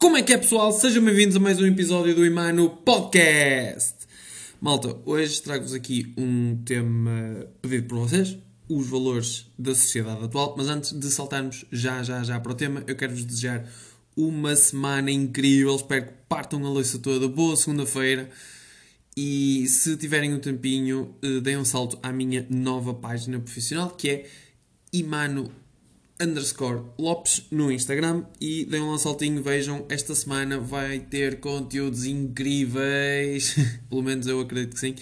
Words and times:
Como 0.00 0.16
é 0.16 0.22
que 0.22 0.32
é, 0.32 0.38
pessoal? 0.38 0.72
Sejam 0.72 1.04
bem-vindos 1.04 1.36
a 1.36 1.38
mais 1.38 1.60
um 1.60 1.66
episódio 1.66 2.14
do 2.14 2.24
Imano 2.24 2.70
Podcast. 2.70 3.96
Malta, 4.58 4.96
hoje 5.04 5.42
trago-vos 5.42 5.74
aqui 5.74 6.14
um 6.16 6.56
tema 6.64 7.46
pedido 7.60 7.86
por 7.86 7.98
vocês, 7.98 8.38
os 8.66 8.88
valores 8.88 9.46
da 9.58 9.74
sociedade 9.74 10.24
atual. 10.24 10.54
Mas 10.56 10.70
antes 10.70 10.98
de 10.98 11.10
saltarmos 11.10 11.66
já, 11.70 12.02
já, 12.02 12.24
já 12.24 12.40
para 12.40 12.50
o 12.50 12.54
tema, 12.54 12.82
eu 12.86 12.96
quero-vos 12.96 13.26
desejar 13.26 13.70
uma 14.16 14.56
semana 14.56 15.10
incrível. 15.10 15.76
Espero 15.76 16.06
que 16.06 16.12
partam 16.26 16.64
a 16.64 16.70
louça 16.70 16.98
toda. 16.98 17.28
Boa 17.28 17.54
segunda-feira. 17.54 18.30
E 19.14 19.66
se 19.68 19.98
tiverem 19.98 20.32
um 20.32 20.38
tempinho, 20.38 21.14
eh, 21.22 21.40
deem 21.40 21.58
um 21.58 21.64
salto 21.64 21.98
à 22.02 22.10
minha 22.10 22.46
nova 22.48 22.94
página 22.94 23.38
profissional, 23.38 23.90
que 23.90 24.08
é 24.08 24.26
Imano 24.94 25.52
underscore 26.20 26.82
Lopes 26.98 27.46
no 27.50 27.72
Instagram 27.72 28.24
e 28.40 28.64
deem 28.64 28.82
um 28.82 28.98
saltinho, 28.98 29.42
vejam, 29.42 29.86
esta 29.88 30.14
semana 30.14 30.58
vai 30.58 30.98
ter 30.98 31.40
conteúdos 31.40 32.04
incríveis, 32.04 33.56
pelo 33.88 34.02
menos 34.02 34.26
eu 34.26 34.40
acredito 34.40 34.74
que 34.74 34.80
sim. 34.80 34.94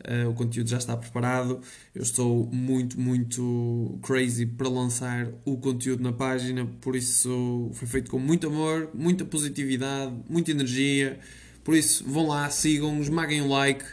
Uh, 0.00 0.28
o 0.30 0.34
conteúdo 0.34 0.70
já 0.70 0.78
está 0.78 0.96
preparado. 0.96 1.60
Eu 1.92 2.02
estou 2.02 2.48
muito, 2.52 3.00
muito 3.00 3.98
crazy 4.00 4.46
para 4.46 4.68
lançar 4.68 5.28
o 5.44 5.56
conteúdo 5.56 6.02
na 6.02 6.12
página, 6.12 6.66
por 6.80 6.94
isso 6.94 7.70
foi 7.72 7.88
feito 7.88 8.10
com 8.10 8.18
muito 8.18 8.46
amor, 8.46 8.90
muita 8.94 9.24
positividade, 9.24 10.14
muita 10.28 10.52
energia. 10.52 11.18
Por 11.64 11.74
isso, 11.74 12.04
vão 12.06 12.28
lá, 12.28 12.48
sigam, 12.48 13.00
esmaguem 13.00 13.42
o 13.42 13.48
like. 13.48 13.84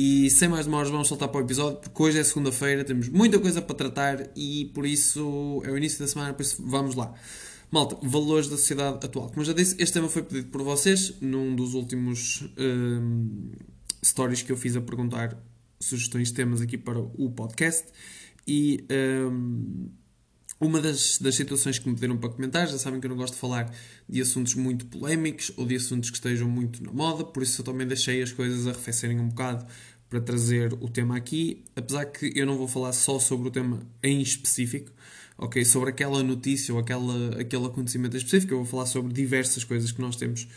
E 0.00 0.30
sem 0.30 0.46
mais 0.46 0.64
demoras, 0.64 0.90
vamos 0.90 1.08
saltar 1.08 1.28
para 1.28 1.40
o 1.40 1.44
episódio, 1.44 1.80
porque 1.80 2.00
hoje 2.00 2.20
é 2.20 2.22
segunda-feira, 2.22 2.84
temos 2.84 3.08
muita 3.08 3.36
coisa 3.40 3.60
para 3.60 3.74
tratar 3.74 4.30
e 4.36 4.66
por 4.66 4.86
isso 4.86 5.60
é 5.64 5.72
o 5.72 5.76
início 5.76 5.98
da 5.98 6.06
semana, 6.06 6.32
por 6.32 6.42
isso 6.42 6.62
vamos 6.64 6.94
lá. 6.94 7.12
Malta, 7.68 7.98
valores 8.00 8.46
da 8.46 8.56
sociedade 8.56 9.04
atual. 9.04 9.28
Como 9.28 9.44
já 9.44 9.52
disse, 9.52 9.74
este 9.76 9.94
tema 9.94 10.08
foi 10.08 10.22
pedido 10.22 10.50
por 10.50 10.62
vocês 10.62 11.14
num 11.20 11.52
dos 11.52 11.74
últimos 11.74 12.48
um, 12.56 13.50
stories 14.04 14.42
que 14.42 14.52
eu 14.52 14.56
fiz 14.56 14.76
a 14.76 14.80
perguntar 14.80 15.36
sugestões 15.80 16.28
de 16.28 16.34
temas 16.34 16.60
aqui 16.60 16.78
para 16.78 17.00
o 17.00 17.32
podcast. 17.32 17.88
E 18.46 18.84
um, 19.28 19.88
uma 20.60 20.80
das, 20.80 21.18
das 21.18 21.34
situações 21.34 21.78
que 21.78 21.88
me 21.88 21.94
pediram 21.94 22.16
para 22.16 22.30
comentar, 22.30 22.66
já 22.66 22.78
sabem 22.78 23.00
que 23.00 23.06
eu 23.06 23.10
não 23.10 23.16
gosto 23.16 23.34
de 23.34 23.40
falar 23.40 23.72
de 24.08 24.20
assuntos 24.20 24.54
muito 24.54 24.86
polémicos 24.86 25.52
ou 25.56 25.64
de 25.64 25.76
assuntos 25.76 26.10
que 26.10 26.16
estejam 26.16 26.48
muito 26.48 26.82
na 26.82 26.92
moda, 26.92 27.24
por 27.24 27.42
isso 27.42 27.60
eu 27.60 27.64
também 27.64 27.86
deixei 27.86 28.22
as 28.22 28.32
coisas 28.32 28.66
arrefecerem 28.66 29.20
um 29.20 29.28
bocado 29.28 29.66
para 30.08 30.20
trazer 30.20 30.72
o 30.72 30.88
tema 30.88 31.16
aqui, 31.16 31.62
apesar 31.76 32.06
que 32.06 32.32
eu 32.34 32.46
não 32.46 32.56
vou 32.56 32.66
falar 32.66 32.92
só 32.92 33.18
sobre 33.18 33.48
o 33.48 33.50
tema 33.50 33.80
em 34.02 34.20
específico, 34.20 34.90
ok? 35.36 35.64
Sobre 35.64 35.90
aquela 35.90 36.22
notícia 36.22 36.72
ou 36.72 36.80
aquela, 36.80 37.40
aquele 37.40 37.66
acontecimento 37.66 38.16
específico, 38.16 38.54
eu 38.54 38.58
vou 38.58 38.66
falar 38.66 38.86
sobre 38.86 39.12
diversas 39.12 39.64
coisas 39.64 39.92
que 39.92 40.00
nós 40.00 40.16
temos 40.16 40.48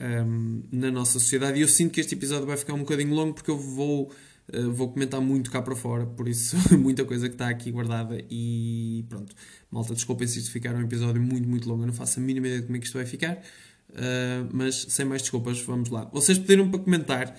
um, 0.00 0.62
na 0.70 0.90
nossa 0.90 1.18
sociedade 1.18 1.58
e 1.58 1.62
eu 1.62 1.68
sinto 1.68 1.92
que 1.92 2.00
este 2.00 2.14
episódio 2.14 2.46
vai 2.46 2.56
ficar 2.56 2.74
um 2.74 2.80
bocadinho 2.80 3.14
longo 3.14 3.34
porque 3.34 3.50
eu 3.50 3.58
vou 3.58 4.12
Uh, 4.52 4.72
vou 4.72 4.92
comentar 4.92 5.20
muito 5.20 5.50
cá 5.50 5.62
para 5.62 5.76
fora, 5.76 6.04
por 6.06 6.28
isso 6.28 6.56
muita 6.76 7.04
coisa 7.04 7.28
que 7.28 7.34
está 7.34 7.48
aqui 7.48 7.70
guardada 7.70 8.22
e 8.30 9.04
pronto. 9.08 9.34
Malta, 9.70 9.94
desculpem 9.94 10.26
se 10.26 10.40
isto 10.40 10.50
ficar 10.50 10.74
um 10.74 10.80
episódio 10.80 11.22
muito, 11.22 11.48
muito 11.48 11.68
longo, 11.68 11.82
eu 11.82 11.86
não 11.86 11.94
faço 11.94 12.18
a 12.18 12.22
mínima 12.22 12.46
ideia 12.46 12.60
de 12.60 12.66
como 12.66 12.76
é 12.76 12.80
que 12.80 12.86
isto 12.86 12.96
vai 12.96 13.06
ficar, 13.06 13.36
uh, 13.36 14.48
mas 14.52 14.86
sem 14.88 15.04
mais 15.04 15.22
desculpas, 15.22 15.60
vamos 15.62 15.88
lá. 15.88 16.04
Vocês 16.12 16.38
pediram 16.38 16.70
para 16.70 16.80
comentar 16.80 17.36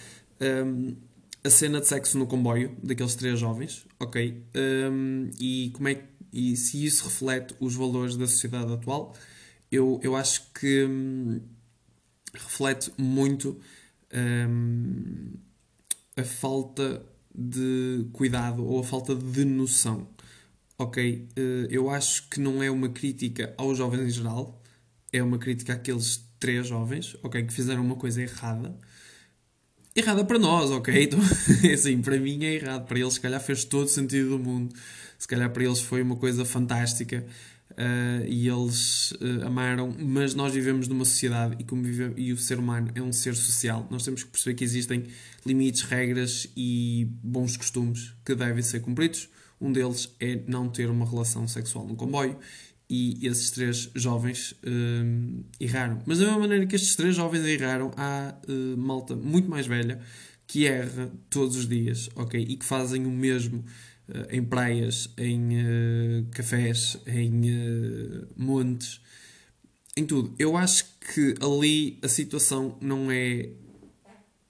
um, 0.65 0.95
a 1.43 1.49
cena 1.49 1.81
de 1.81 1.87
sexo 1.87 2.17
no 2.17 2.27
comboio 2.27 2.75
daqueles 2.81 3.15
três 3.15 3.39
jovens, 3.39 3.85
ok? 3.99 4.43
Um, 4.55 5.29
e 5.39 5.71
como 5.73 5.89
é 5.89 6.01
e 6.33 6.55
se 6.55 6.85
isso 6.85 7.03
reflete 7.03 7.53
os 7.59 7.75
valores 7.75 8.15
da 8.15 8.25
sociedade 8.25 8.71
atual, 8.71 9.13
eu, 9.71 9.99
eu 10.01 10.15
acho 10.15 10.49
que 10.53 10.85
hum, 10.85 11.41
reflete 12.33 12.91
muito. 12.97 13.59
Um, 14.13 15.33
a 16.15 16.23
falta 16.23 17.03
de 17.33 18.05
cuidado 18.11 18.65
ou 18.65 18.79
a 18.79 18.83
falta 18.83 19.15
de 19.15 19.45
noção. 19.45 20.07
Ok, 20.77 21.27
eh, 21.35 21.67
eu 21.69 21.89
acho 21.89 22.27
que 22.29 22.39
não 22.39 22.61
é 22.61 22.69
uma 22.71 22.89
crítica 22.89 23.53
aos 23.57 23.77
jovens 23.77 24.01
em 24.01 24.09
geral, 24.09 24.61
é 25.13 25.21
uma 25.21 25.37
crítica 25.37 25.73
àqueles 25.73 26.25
três 26.39 26.67
jovens, 26.67 27.15
ok, 27.21 27.43
que 27.43 27.53
fizeram 27.53 27.83
uma 27.83 27.95
coisa 27.95 28.21
errada. 28.21 28.75
Errada 29.95 30.23
para 30.25 30.39
nós, 30.39 30.71
ok? 30.71 30.91
Então, 31.03 31.19
assim, 31.73 32.01
para 32.01 32.17
mim 32.17 32.43
é 32.45 32.55
errado. 32.55 32.87
Para 32.87 32.99
eles, 32.99 33.13
se 33.13 33.19
calhar, 33.19 33.41
fez 33.41 33.63
todo 33.65 33.85
o 33.85 33.89
sentido 33.89 34.29
do 34.29 34.39
mundo. 34.39 34.73
Se 35.19 35.27
calhar, 35.27 35.51
para 35.51 35.63
eles 35.63 35.81
foi 35.81 36.01
uma 36.01 36.15
coisa 36.15 36.45
fantástica 36.45 37.25
uh, 37.71 38.25
e 38.27 38.47
eles 38.47 39.11
uh, 39.13 39.45
amaram, 39.45 39.95
mas 39.99 40.33
nós 40.33 40.53
vivemos 40.53 40.87
numa 40.87 41.05
sociedade 41.05 41.55
e, 41.59 41.63
como 41.63 41.83
vive, 41.83 42.13
e 42.17 42.31
o 42.31 42.37
ser 42.37 42.59
humano 42.59 42.91
é 42.95 43.01
um 43.01 43.11
ser 43.11 43.35
social, 43.35 43.87
nós 43.89 44.03
temos 44.03 44.23
que 44.23 44.29
perceber 44.29 44.55
que 44.55 44.63
existem 44.63 45.05
limites, 45.45 45.83
regras 45.83 46.47
e 46.55 47.07
bons 47.23 47.57
costumes 47.57 48.13
que 48.25 48.35
devem 48.35 48.61
ser 48.61 48.81
cumpridos. 48.81 49.29
Um 49.59 49.71
deles 49.71 50.13
é 50.19 50.41
não 50.47 50.69
ter 50.69 50.89
uma 50.89 51.05
relação 51.05 51.47
sexual 51.47 51.87
no 51.87 51.95
comboio 51.95 52.37
e 52.89 53.25
esses 53.25 53.51
três 53.51 53.89
jovens 53.95 54.51
uh, 54.51 55.43
erraram. 55.59 56.01
Mas 56.05 56.19
da 56.19 56.25
mesma 56.25 56.39
maneira 56.39 56.65
que 56.65 56.75
estes 56.75 56.95
três 56.95 57.15
jovens 57.15 57.45
erraram, 57.45 57.91
há 57.95 58.35
malta 58.77 59.15
muito 59.15 59.49
mais 59.49 59.67
velha 59.67 60.01
que 60.51 60.67
erra 60.67 61.09
todos 61.29 61.55
os 61.55 61.65
dias, 61.65 62.09
ok? 62.13 62.37
E 62.37 62.57
que 62.57 62.65
fazem 62.65 63.05
o 63.05 63.09
mesmo 63.09 63.63
em 64.29 64.43
praias, 64.43 65.09
em 65.17 65.59
uh, 65.59 66.25
cafés, 66.31 66.97
em 67.07 67.49
uh, 67.49 68.27
montes, 68.35 69.01
em 69.95 70.05
tudo. 70.05 70.33
Eu 70.37 70.55
acho 70.57 70.85
que 71.13 71.35
ali 71.41 71.99
a 72.01 72.07
situação 72.07 72.77
não 72.81 73.11
é 73.11 73.49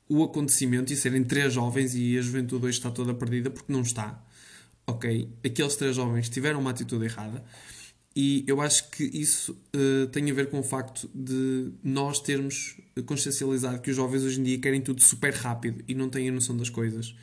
o 0.07 0.23
acontecimento 0.23 0.91
e 0.91 0.95
serem 0.95 1.23
três 1.23 1.53
jovens 1.53 1.95
e 1.95 2.17
a 2.17 2.21
juventude 2.21 2.65
hoje 2.65 2.77
está 2.77 2.91
toda 2.91 3.13
perdida 3.13 3.49
porque 3.49 3.71
não 3.71 3.81
está. 3.81 4.23
Ok? 4.85 5.29
Aqueles 5.45 5.75
três 5.75 5.95
jovens 5.95 6.27
tiveram 6.27 6.59
uma 6.59 6.71
atitude 6.71 7.05
errada 7.05 7.43
e 8.15 8.43
eu 8.45 8.59
acho 8.59 8.89
que 8.89 9.03
isso 9.05 9.57
uh, 9.73 10.07
tem 10.07 10.29
a 10.29 10.33
ver 10.33 10.49
com 10.49 10.59
o 10.59 10.63
facto 10.63 11.09
de 11.15 11.71
nós 11.81 12.19
termos 12.19 12.75
consciencializado 13.05 13.79
que 13.79 13.89
os 13.89 13.95
jovens 13.95 14.23
hoje 14.23 14.39
em 14.41 14.43
dia 14.43 14.59
querem 14.59 14.81
tudo 14.81 15.01
super 15.01 15.33
rápido 15.33 15.81
e 15.87 15.95
não 15.95 16.09
têm 16.09 16.27
a 16.27 16.31
noção 16.31 16.57
das 16.57 16.69
coisas. 16.69 17.15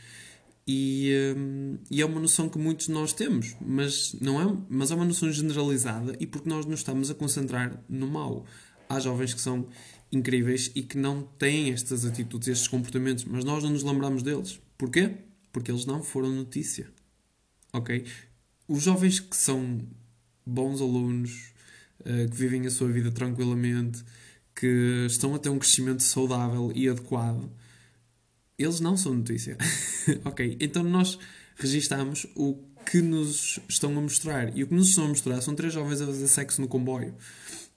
E, 0.70 1.34
um, 1.34 1.78
e, 1.90 2.02
é 2.02 2.04
uma 2.04 2.20
noção 2.20 2.46
que 2.46 2.58
muitos 2.58 2.88
de 2.88 2.92
nós 2.92 3.14
temos, 3.14 3.56
mas 3.58 4.12
não 4.20 4.38
é, 4.38 4.56
mas 4.68 4.90
é 4.90 4.94
uma 4.94 5.06
noção 5.06 5.32
generalizada 5.32 6.14
e 6.20 6.26
porque 6.26 6.46
nós 6.46 6.66
nos 6.66 6.80
estamos 6.80 7.10
a 7.10 7.14
concentrar 7.14 7.82
no 7.88 8.06
mal. 8.06 8.44
Há 8.86 9.00
jovens 9.00 9.32
que 9.32 9.40
são 9.40 9.66
incríveis 10.12 10.70
e 10.74 10.82
que 10.82 10.98
não 10.98 11.22
têm 11.22 11.72
estas 11.72 12.04
atitudes, 12.04 12.48
estes 12.48 12.68
comportamentos, 12.68 13.24
mas 13.24 13.44
nós 13.44 13.64
não 13.64 13.70
nos 13.70 13.82
lembramos 13.82 14.22
deles. 14.22 14.60
Porquê? 14.76 15.16
Porque 15.50 15.70
eles 15.70 15.86
não 15.86 16.02
foram 16.02 16.30
notícia. 16.32 16.86
Ok? 17.72 18.04
Os 18.68 18.82
jovens 18.82 19.20
que 19.20 19.36
são 19.36 19.80
bons 20.44 20.82
alunos, 20.82 21.54
uh, 22.00 22.30
que 22.30 22.36
vivem 22.36 22.66
a 22.66 22.70
sua 22.70 22.88
vida 22.88 23.10
tranquilamente, 23.10 24.04
que 24.54 25.06
estão 25.06 25.34
a 25.34 25.38
ter 25.38 25.48
um 25.48 25.58
crescimento 25.58 26.02
saudável 26.02 26.70
e 26.74 26.90
adequado, 26.90 27.50
eles 28.58 28.80
não 28.80 28.96
são 28.96 29.14
notícia. 29.14 29.56
ok, 30.24 30.56
então 30.60 30.82
nós 30.82 31.18
registamos 31.56 32.26
o 32.34 32.58
que 32.90 33.00
nos 33.00 33.60
estão 33.68 33.96
a 33.96 34.00
mostrar. 34.00 34.56
E 34.56 34.62
o 34.62 34.66
que 34.66 34.74
nos 34.74 34.88
estão 34.88 35.04
a 35.04 35.08
mostrar 35.08 35.40
são 35.40 35.54
três 35.54 35.72
jovens 35.72 36.00
a 36.00 36.06
fazer 36.06 36.28
sexo 36.28 36.60
no 36.60 36.68
comboio. 36.68 37.14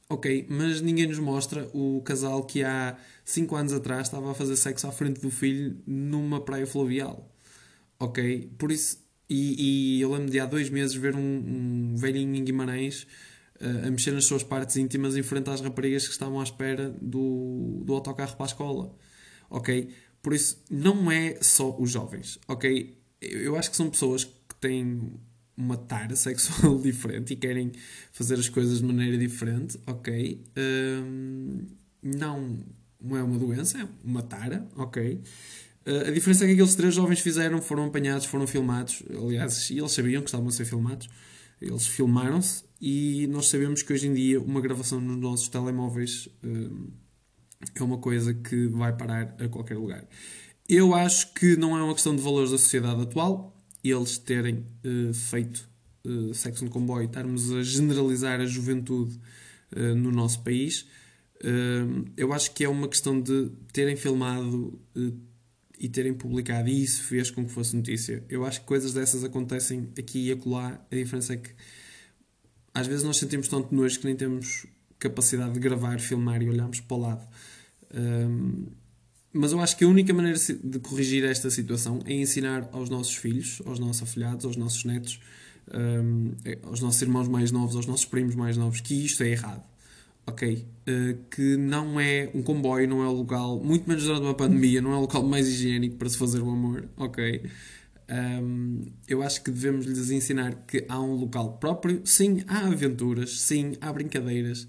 Ok, 0.10 0.46
mas 0.50 0.82
ninguém 0.82 1.08
nos 1.08 1.20
mostra 1.20 1.70
o 1.74 2.02
casal 2.02 2.44
que 2.44 2.64
há 2.64 2.98
5 3.24 3.56
anos 3.56 3.74
atrás 3.74 4.08
estava 4.08 4.32
a 4.32 4.34
fazer 4.34 4.56
sexo 4.58 4.88
à 4.88 4.92
frente 4.92 5.22
do 5.22 5.30
filho 5.30 5.78
numa 5.88 6.42
praia 6.42 6.68
fluvial. 6.68 7.34
Ok, 8.00 8.52
por 8.58 8.72
isso. 8.72 9.00
E, 9.30 9.98
e 9.98 10.02
eu 10.02 10.12
lembro 10.12 10.30
de 10.30 10.40
há 10.40 10.46
dois 10.46 10.70
meses 10.70 10.94
ver 10.96 11.16
um, 11.16 11.20
um 11.20 11.96
velhinho 11.96 12.36
em 12.36 12.44
Guimarães 12.44 13.08
uh, 13.62 13.88
a 13.88 13.92
mexer 13.92 14.12
nas 14.12 14.26
suas 14.26 14.44
partes 14.44 14.76
íntimas 14.76 15.16
em 15.16 15.24
frente 15.24 15.50
às 15.50 15.62
raparigas 15.62 16.06
que 16.06 16.12
estavam 16.12 16.42
à 16.42 16.44
espera 16.44 16.90
do, 17.02 17.82
do 17.86 17.94
autocarro 17.94 18.36
para 18.36 18.46
a 18.46 18.48
escola. 18.48 18.94
Ok? 19.50 19.94
Por 20.22 20.34
isso, 20.34 20.64
não 20.70 21.12
é 21.12 21.38
só 21.42 21.76
os 21.80 21.92
jovens, 21.92 22.40
ok? 22.48 22.96
Eu 23.20 23.56
acho 23.56 23.72
que 23.72 23.78
são 23.78 23.90
pessoas 23.90 24.24
que 24.24 24.56
têm 24.60 25.20
uma 25.58 25.78
tara 25.78 26.16
sexual 26.18 26.80
diferente 26.80 27.34
e 27.34 27.36
querem 27.36 27.72
fazer 28.12 28.36
as 28.36 28.50
coisas 28.50 28.80
de 28.80 28.86
maneira 28.86 29.18
diferente, 29.18 29.80
ok? 29.88 30.42
Um, 30.58 31.66
não, 32.02 32.60
não 33.00 33.18
é 33.18 33.24
uma 33.24 33.38
doença, 33.38 33.80
é 33.80 33.88
uma 34.04 34.22
tara, 34.22 34.68
ok? 34.76 35.22
Uh, 35.86 36.08
a 36.08 36.12
diferença 36.12 36.44
é 36.44 36.48
que 36.48 36.54
aqueles 36.54 36.76
três 36.76 36.94
jovens 36.94 37.20
fizeram, 37.20 37.60
foram 37.62 37.86
apanhados, 37.86 38.26
foram 38.26 38.46
filmados, 38.46 39.02
aliás, 39.10 39.72
eles 39.72 39.92
sabiam 39.92 40.22
que 40.22 40.28
estavam 40.28 40.48
a 40.48 40.52
ser 40.52 40.66
filmados, 40.66 41.10
eles 41.60 41.88
filmaram-se 41.88 42.64
e 42.80 43.28
nós 43.28 43.48
sabemos 43.48 43.82
que 43.82 43.92
hoje 43.92 44.08
em 44.08 44.14
dia 44.14 44.40
uma 44.40 44.62
gravação 44.62 45.00
nos 45.00 45.18
nossos 45.18 45.48
telemóveis 45.48 46.28
é 47.76 47.84
uma 47.84 47.98
coisa 47.98 48.34
que 48.34 48.68
vai 48.68 48.96
parar 48.96 49.36
a 49.40 49.48
qualquer 49.48 49.78
lugar. 49.78 50.06
Eu 50.68 50.94
acho 50.94 51.34
que 51.34 51.56
não 51.56 51.78
é 51.78 51.84
uma 51.84 51.94
questão 51.94 52.16
de 52.16 52.22
valores 52.22 52.52
da 52.52 52.58
sociedade 52.58 53.02
atual, 53.02 53.58
eles 53.84 54.18
terem 54.18 54.66
uh, 54.86 55.14
feito 55.14 55.68
uh, 56.06 56.34
sexo 56.34 56.64
no 56.64 56.70
comboio, 56.70 57.06
estarmos 57.06 57.52
a 57.52 57.64
generalizar 57.64 58.40
a 58.40 58.46
juventude 58.46 59.20
uh, 59.76 59.96
no 59.96 60.12
nosso 60.12 60.44
país. 60.44 60.86
Eu 62.16 62.32
acho 62.34 62.54
que 62.54 62.64
é 62.64 62.70
uma 62.70 62.88
questão 62.88 63.20
de 63.20 63.50
terem 63.74 63.96
filmado 63.96 64.80
e 65.80 65.90
terem 65.90 66.14
publicado, 66.14 66.70
e 66.70 66.84
isso 66.84 67.02
fez 67.02 67.32
com 67.32 67.44
que 67.44 67.52
fosse 67.52 67.76
notícia. 67.76 68.24
Eu 68.30 68.46
acho 68.46 68.62
que 68.62 68.68
coisas 68.68 68.94
dessas 68.94 69.24
acontecem 69.24 69.90
aqui 69.98 70.28
e 70.28 70.32
acolá. 70.32 70.80
A 70.92 70.96
diferença 70.96 71.34
é 71.34 71.38
que 71.38 71.50
às 72.76 72.86
vezes 72.86 73.04
nós 73.04 73.18
sentimos 73.18 73.48
tanto 73.48 73.74
nojo 73.74 74.00
que 74.00 74.06
nem 74.06 74.16
temos 74.16 74.68
capacidade 75.02 75.54
de 75.54 75.60
gravar, 75.60 76.00
filmar 76.00 76.42
e 76.42 76.50
olharmos 76.50 76.80
para 76.80 76.96
o 76.96 77.00
lado. 77.00 77.28
Um, 77.94 78.68
mas 79.34 79.52
eu 79.52 79.60
acho 79.60 79.76
que 79.76 79.84
a 79.84 79.88
única 79.88 80.14
maneira 80.14 80.38
de 80.64 80.80
corrigir 80.80 81.24
esta 81.26 81.50
situação 81.50 82.00
é 82.06 82.14
ensinar 82.14 82.70
aos 82.72 82.90
nossos 82.90 83.16
filhos, 83.16 83.62
aos 83.66 83.80
nossos 83.80 84.04
afilhados, 84.04 84.46
aos 84.46 84.56
nossos 84.56 84.86
netos, 84.86 85.20
um, 85.74 86.34
aos 86.64 86.82
nossos 86.82 87.02
irmãos 87.02 87.28
mais 87.28 87.52
novos, 87.52 87.76
aos 87.76 87.86
nossos 87.86 88.06
primos 88.06 88.36
mais 88.36 88.58
novos, 88.58 88.80
que 88.80 88.94
isto 88.94 89.24
é 89.24 89.30
errado. 89.30 89.64
Ok? 90.28 90.68
Uh, 90.88 91.18
que 91.32 91.58
não 91.58 92.00
é 92.00 92.30
um 92.36 92.44
comboio, 92.44 92.88
não 92.88 93.02
é 93.02 93.08
o 93.08 93.14
local, 93.14 93.60
muito 93.64 93.90
menos 93.90 94.04
durante 94.04 94.22
uma 94.22 94.36
pandemia, 94.36 94.82
não 94.82 94.94
é 94.94 94.98
o 94.98 95.02
local 95.02 95.24
mais 95.24 95.48
higiênico 95.48 95.96
para 95.96 96.10
se 96.10 96.18
fazer 96.18 96.42
o 96.42 96.50
amor. 96.50 96.88
Ok? 96.98 97.50
Um, 98.12 98.92
eu 99.08 99.24
acho 99.24 99.42
que 99.42 99.50
devemos 99.50 99.86
lhes 99.86 100.10
ensinar 100.10 100.66
que 100.68 100.86
há 100.90 101.00
um 101.00 101.16
local 101.16 101.58
próprio. 101.58 102.02
Sim, 102.06 102.44
há 102.46 102.68
aventuras, 102.68 103.40
sim, 103.40 103.78
há 103.80 103.92
brincadeiras, 103.94 104.68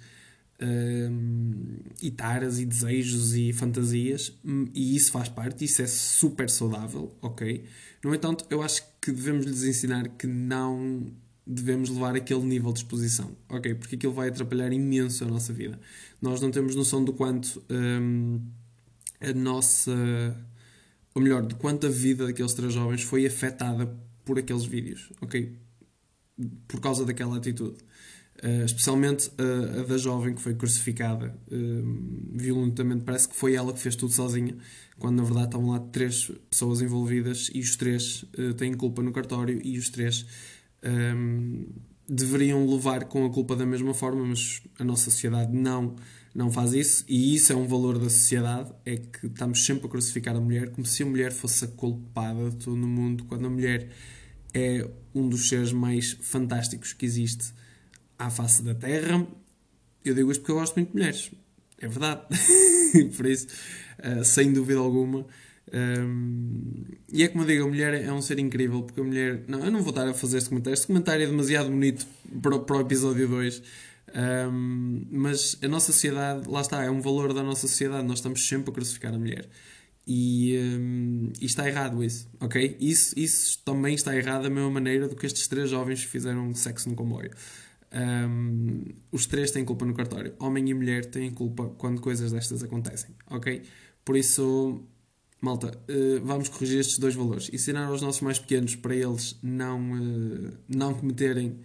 um, 0.62 1.78
e 2.00 2.10
taras, 2.10 2.58
e 2.58 2.64
desejos, 2.64 3.34
e 3.34 3.52
fantasias, 3.52 4.38
hum, 4.44 4.66
e 4.74 4.96
isso 4.96 5.10
faz 5.10 5.28
parte, 5.28 5.64
isso 5.64 5.82
é 5.82 5.86
super 5.86 6.48
saudável, 6.48 7.16
ok? 7.20 7.64
No 8.04 8.14
entanto, 8.14 8.46
eu 8.50 8.62
acho 8.62 8.82
que 9.00 9.12
devemos 9.12 9.46
lhes 9.46 9.64
ensinar 9.64 10.08
que 10.10 10.26
não 10.26 11.06
devemos 11.46 11.90
levar 11.90 12.14
aquele 12.14 12.42
nível 12.42 12.72
de 12.72 12.80
exposição, 12.80 13.36
ok? 13.48 13.74
Porque 13.74 13.96
aquilo 13.96 14.12
vai 14.12 14.28
atrapalhar 14.28 14.72
imenso 14.72 15.24
a 15.24 15.26
nossa 15.26 15.52
vida. 15.52 15.78
Nós 16.20 16.40
não 16.40 16.50
temos 16.50 16.76
noção 16.76 17.04
do 17.04 17.12
quanto 17.12 17.62
um, 17.68 18.40
a 19.20 19.32
nossa 19.32 19.92
ou 21.14 21.22
melhor, 21.22 21.46
de 21.46 21.54
quanto 21.54 21.86
a 21.86 21.90
vida 21.90 22.26
daqueles 22.26 22.54
três 22.54 22.72
jovens 22.72 23.02
foi 23.02 23.26
afetada 23.26 23.86
por 24.24 24.38
aqueles 24.38 24.64
vídeos, 24.64 25.10
ok? 25.20 25.54
Por 26.66 26.80
causa 26.80 27.04
daquela 27.04 27.36
atitude. 27.36 27.76
Uh, 28.42 28.64
especialmente 28.64 29.28
uh, 29.28 29.80
a 29.80 29.82
da 29.84 29.96
jovem 29.96 30.34
que 30.34 30.42
foi 30.42 30.52
crucificada. 30.52 31.32
Uh, 31.46 32.32
violentamente, 32.32 33.04
parece 33.04 33.28
que 33.28 33.36
foi 33.36 33.54
ela 33.54 33.72
que 33.72 33.78
fez 33.78 33.94
tudo 33.94 34.12
sozinha, 34.12 34.56
quando 34.98 35.18
na 35.18 35.22
verdade 35.22 35.46
estavam 35.46 35.70
lá 35.70 35.78
três 35.78 36.32
pessoas 36.50 36.82
envolvidas 36.82 37.50
e 37.54 37.60
os 37.60 37.76
três 37.76 38.24
têm 38.56 38.74
culpa 38.74 39.00
no 39.00 39.12
cartório 39.12 39.60
e 39.64 39.78
os 39.78 39.90
três 39.90 40.26
um, 40.82 41.66
deveriam 42.08 42.68
levar 42.68 43.04
com 43.04 43.24
a 43.24 43.30
culpa 43.30 43.54
da 43.54 43.64
mesma 43.64 43.94
forma, 43.94 44.24
mas 44.24 44.60
a 44.76 44.82
nossa 44.82 45.04
sociedade 45.04 45.56
não 45.56 45.94
não 46.34 46.50
faz 46.50 46.72
isso, 46.72 47.04
e 47.06 47.34
isso 47.34 47.52
é 47.52 47.56
um 47.56 47.66
valor 47.66 47.98
da 47.98 48.08
sociedade, 48.08 48.72
é 48.86 48.96
que 48.96 49.26
estamos 49.26 49.66
sempre 49.66 49.86
a 49.86 49.88
crucificar 49.88 50.34
a 50.34 50.40
mulher 50.40 50.70
como 50.70 50.86
se 50.86 51.02
a 51.02 51.06
mulher 51.06 51.30
fosse 51.30 51.66
a 51.66 51.68
culpada 51.68 52.48
de 52.48 52.56
tudo 52.56 52.76
no 52.76 52.88
mundo, 52.88 53.24
quando 53.24 53.46
a 53.46 53.50
mulher 53.50 53.90
é 54.54 54.88
um 55.14 55.28
dos 55.28 55.48
seres 55.48 55.72
mais 55.72 56.16
fantásticos 56.22 56.94
que 56.94 57.04
existe 57.04 57.52
à 58.26 58.30
face 58.30 58.62
da 58.62 58.74
Terra. 58.74 59.26
Eu 60.04 60.14
digo 60.14 60.30
isto 60.30 60.40
porque 60.40 60.52
eu 60.52 60.56
gosto 60.56 60.74
muito 60.76 60.88
de 60.90 60.96
mulheres, 60.96 61.30
é 61.78 61.88
verdade. 61.88 62.22
Por 63.16 63.26
isso, 63.26 63.46
uh, 63.98 64.24
sem 64.24 64.52
dúvida 64.52 64.80
alguma. 64.80 65.26
Um, 65.72 66.84
e 67.10 67.22
é 67.22 67.28
como 67.28 67.44
eu 67.44 67.46
digo, 67.46 67.64
a 67.64 67.68
mulher 67.68 67.94
é 67.94 68.12
um 68.12 68.20
ser 68.20 68.38
incrível, 68.38 68.82
porque 68.82 69.00
a 69.00 69.04
mulher. 69.04 69.44
Não, 69.48 69.64
eu 69.64 69.70
não 69.70 69.80
vou 69.80 69.90
estar 69.90 70.06
a 70.08 70.14
fazer 70.14 70.38
este 70.38 70.48
comentário. 70.48 70.74
Este 70.74 70.86
comentário 70.86 71.22
é 71.24 71.26
demasiado 71.26 71.70
bonito 71.70 72.06
para, 72.42 72.58
para 72.58 72.76
o 72.76 72.80
episódio 72.80 73.28
2. 73.28 73.62
Um, 74.14 75.06
mas 75.10 75.56
a 75.62 75.68
nossa 75.68 75.92
sociedade, 75.92 76.46
lá 76.48 76.60
está, 76.60 76.82
é 76.82 76.90
um 76.90 77.00
valor 77.00 77.32
da 77.32 77.42
nossa 77.42 77.66
sociedade. 77.66 78.06
Nós 78.06 78.18
estamos 78.18 78.46
sempre 78.46 78.70
a 78.70 78.74
crucificar 78.74 79.14
a 79.14 79.18
mulher. 79.18 79.48
E, 80.06 80.58
um, 80.58 81.32
e 81.40 81.46
está 81.46 81.66
errado 81.68 82.02
isso, 82.02 82.28
ok? 82.40 82.76
Isso, 82.80 83.16
isso 83.16 83.60
também 83.64 83.94
está 83.94 84.16
errado 84.16 84.42
da 84.42 84.50
mesma 84.50 84.68
maneira 84.68 85.06
do 85.06 85.14
que 85.14 85.24
estes 85.24 85.46
três 85.46 85.70
jovens 85.70 86.02
fizeram 86.02 86.52
sexo 86.54 86.88
no 86.88 86.96
comboio. 86.96 87.30
Um, 87.94 88.84
os 89.10 89.26
três 89.26 89.50
têm 89.50 89.64
culpa 89.64 89.84
no 89.84 89.94
cartório. 89.94 90.34
Homem 90.38 90.68
e 90.68 90.74
mulher 90.74 91.04
têm 91.06 91.30
culpa 91.30 91.68
quando 91.78 92.00
coisas 92.00 92.32
destas 92.32 92.62
acontecem, 92.62 93.14
ok? 93.30 93.62
Por 94.04 94.16
isso, 94.16 94.82
malta, 95.40 95.78
uh, 95.88 96.24
vamos 96.24 96.48
corrigir 96.48 96.80
estes 96.80 96.98
dois 96.98 97.14
valores. 97.14 97.50
Ensinar 97.52 97.86
aos 97.86 98.00
nossos 98.00 98.22
mais 98.22 98.38
pequenos 98.38 98.74
para 98.74 98.94
eles 98.96 99.38
não, 99.42 99.92
uh, 99.92 100.52
não 100.68 100.94
cometerem 100.94 101.60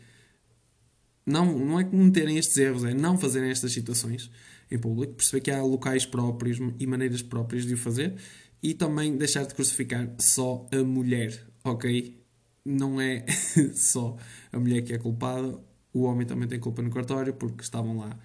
não, 1.28 1.60
não 1.60 1.78
é 1.78 1.84
cometerem 1.84 2.38
estes 2.38 2.58
erros, 2.58 2.86
é 2.86 2.94
não 2.94 3.18
fazerem 3.18 3.50
estas 3.50 3.74
situações 3.74 4.32
em 4.72 4.80
público, 4.80 5.14
perceber 5.14 5.42
que 5.42 5.52
há 5.52 5.62
locais 5.62 6.06
próprios 6.06 6.58
e 6.80 6.88
maneiras 6.88 7.22
próprias 7.22 7.66
de 7.66 7.74
o 7.74 7.78
fazer 7.78 8.16
e 8.64 8.74
também 8.74 9.18
deixar 9.18 9.46
de 9.46 9.54
crucificar 9.54 10.10
só 10.18 10.66
a 10.72 10.84
mulher, 10.84 11.46
ok? 11.64 12.18
Não 12.66 13.00
é 13.00 13.26
só 13.76 14.18
a 14.52 14.60
mulher 14.60 14.82
que 14.82 14.94
é 14.94 14.98
culpada, 14.98 15.60
o 15.98 16.02
homem 16.04 16.26
também 16.26 16.48
tem 16.48 16.60
culpa 16.60 16.82
no 16.82 16.90
cartório 16.90 17.34
porque 17.34 17.64
estavam 17.64 17.98
lá 17.98 18.18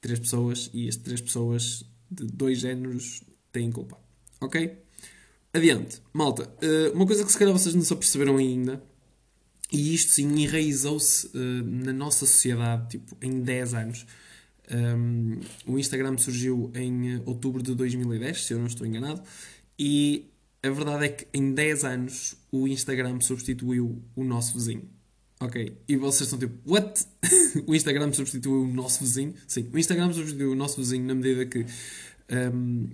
três 0.00 0.18
pessoas 0.18 0.70
e 0.72 0.88
as 0.88 0.96
três 0.96 1.20
pessoas 1.20 1.84
de 2.10 2.26
dois 2.26 2.58
géneros 2.58 3.22
têm 3.52 3.70
culpa, 3.70 3.98
ok? 4.40 4.76
Adiante, 5.52 6.02
malta. 6.12 6.52
Eh, 6.60 6.90
uma 6.94 7.06
coisa 7.06 7.24
que 7.24 7.30
se 7.30 7.38
calhar 7.38 7.52
vocês 7.52 7.74
não 7.74 7.82
se 7.82 7.92
aperceberam 7.92 8.36
ainda 8.36 8.82
e 9.72 9.94
isto 9.94 10.12
sim 10.12 10.28
enraizou-se 10.38 11.26
uh, 11.28 11.64
na 11.64 11.92
nossa 11.92 12.26
sociedade 12.26 12.90
tipo, 12.90 13.16
em 13.20 13.40
10 13.40 13.74
anos. 13.74 14.06
Um, 14.70 15.40
o 15.66 15.78
Instagram 15.78 16.16
surgiu 16.16 16.70
em 16.74 17.20
outubro 17.26 17.62
de 17.62 17.74
2010, 17.74 18.44
se 18.44 18.54
eu 18.54 18.58
não 18.58 18.66
estou 18.66 18.86
enganado, 18.86 19.22
e 19.78 20.30
a 20.62 20.70
verdade 20.70 21.04
é 21.06 21.08
que 21.08 21.26
em 21.34 21.52
10 21.52 21.84
anos 21.84 22.36
o 22.52 22.68
Instagram 22.68 23.20
substituiu 23.20 24.02
o 24.14 24.24
nosso 24.24 24.54
vizinho. 24.54 24.88
Ok? 25.44 25.76
E 25.86 25.96
vocês 25.96 26.22
estão 26.22 26.38
tipo, 26.38 26.54
what? 26.70 27.06
o 27.66 27.74
Instagram 27.74 28.10
substituiu 28.12 28.62
o 28.62 28.66
nosso 28.66 29.00
vizinho? 29.00 29.34
Sim, 29.46 29.68
o 29.72 29.78
Instagram 29.78 30.10
substituiu 30.12 30.52
o 30.52 30.54
nosso 30.54 30.78
vizinho 30.78 31.04
na 31.04 31.14
medida 31.14 31.44
que 31.44 31.66
um, 32.54 32.88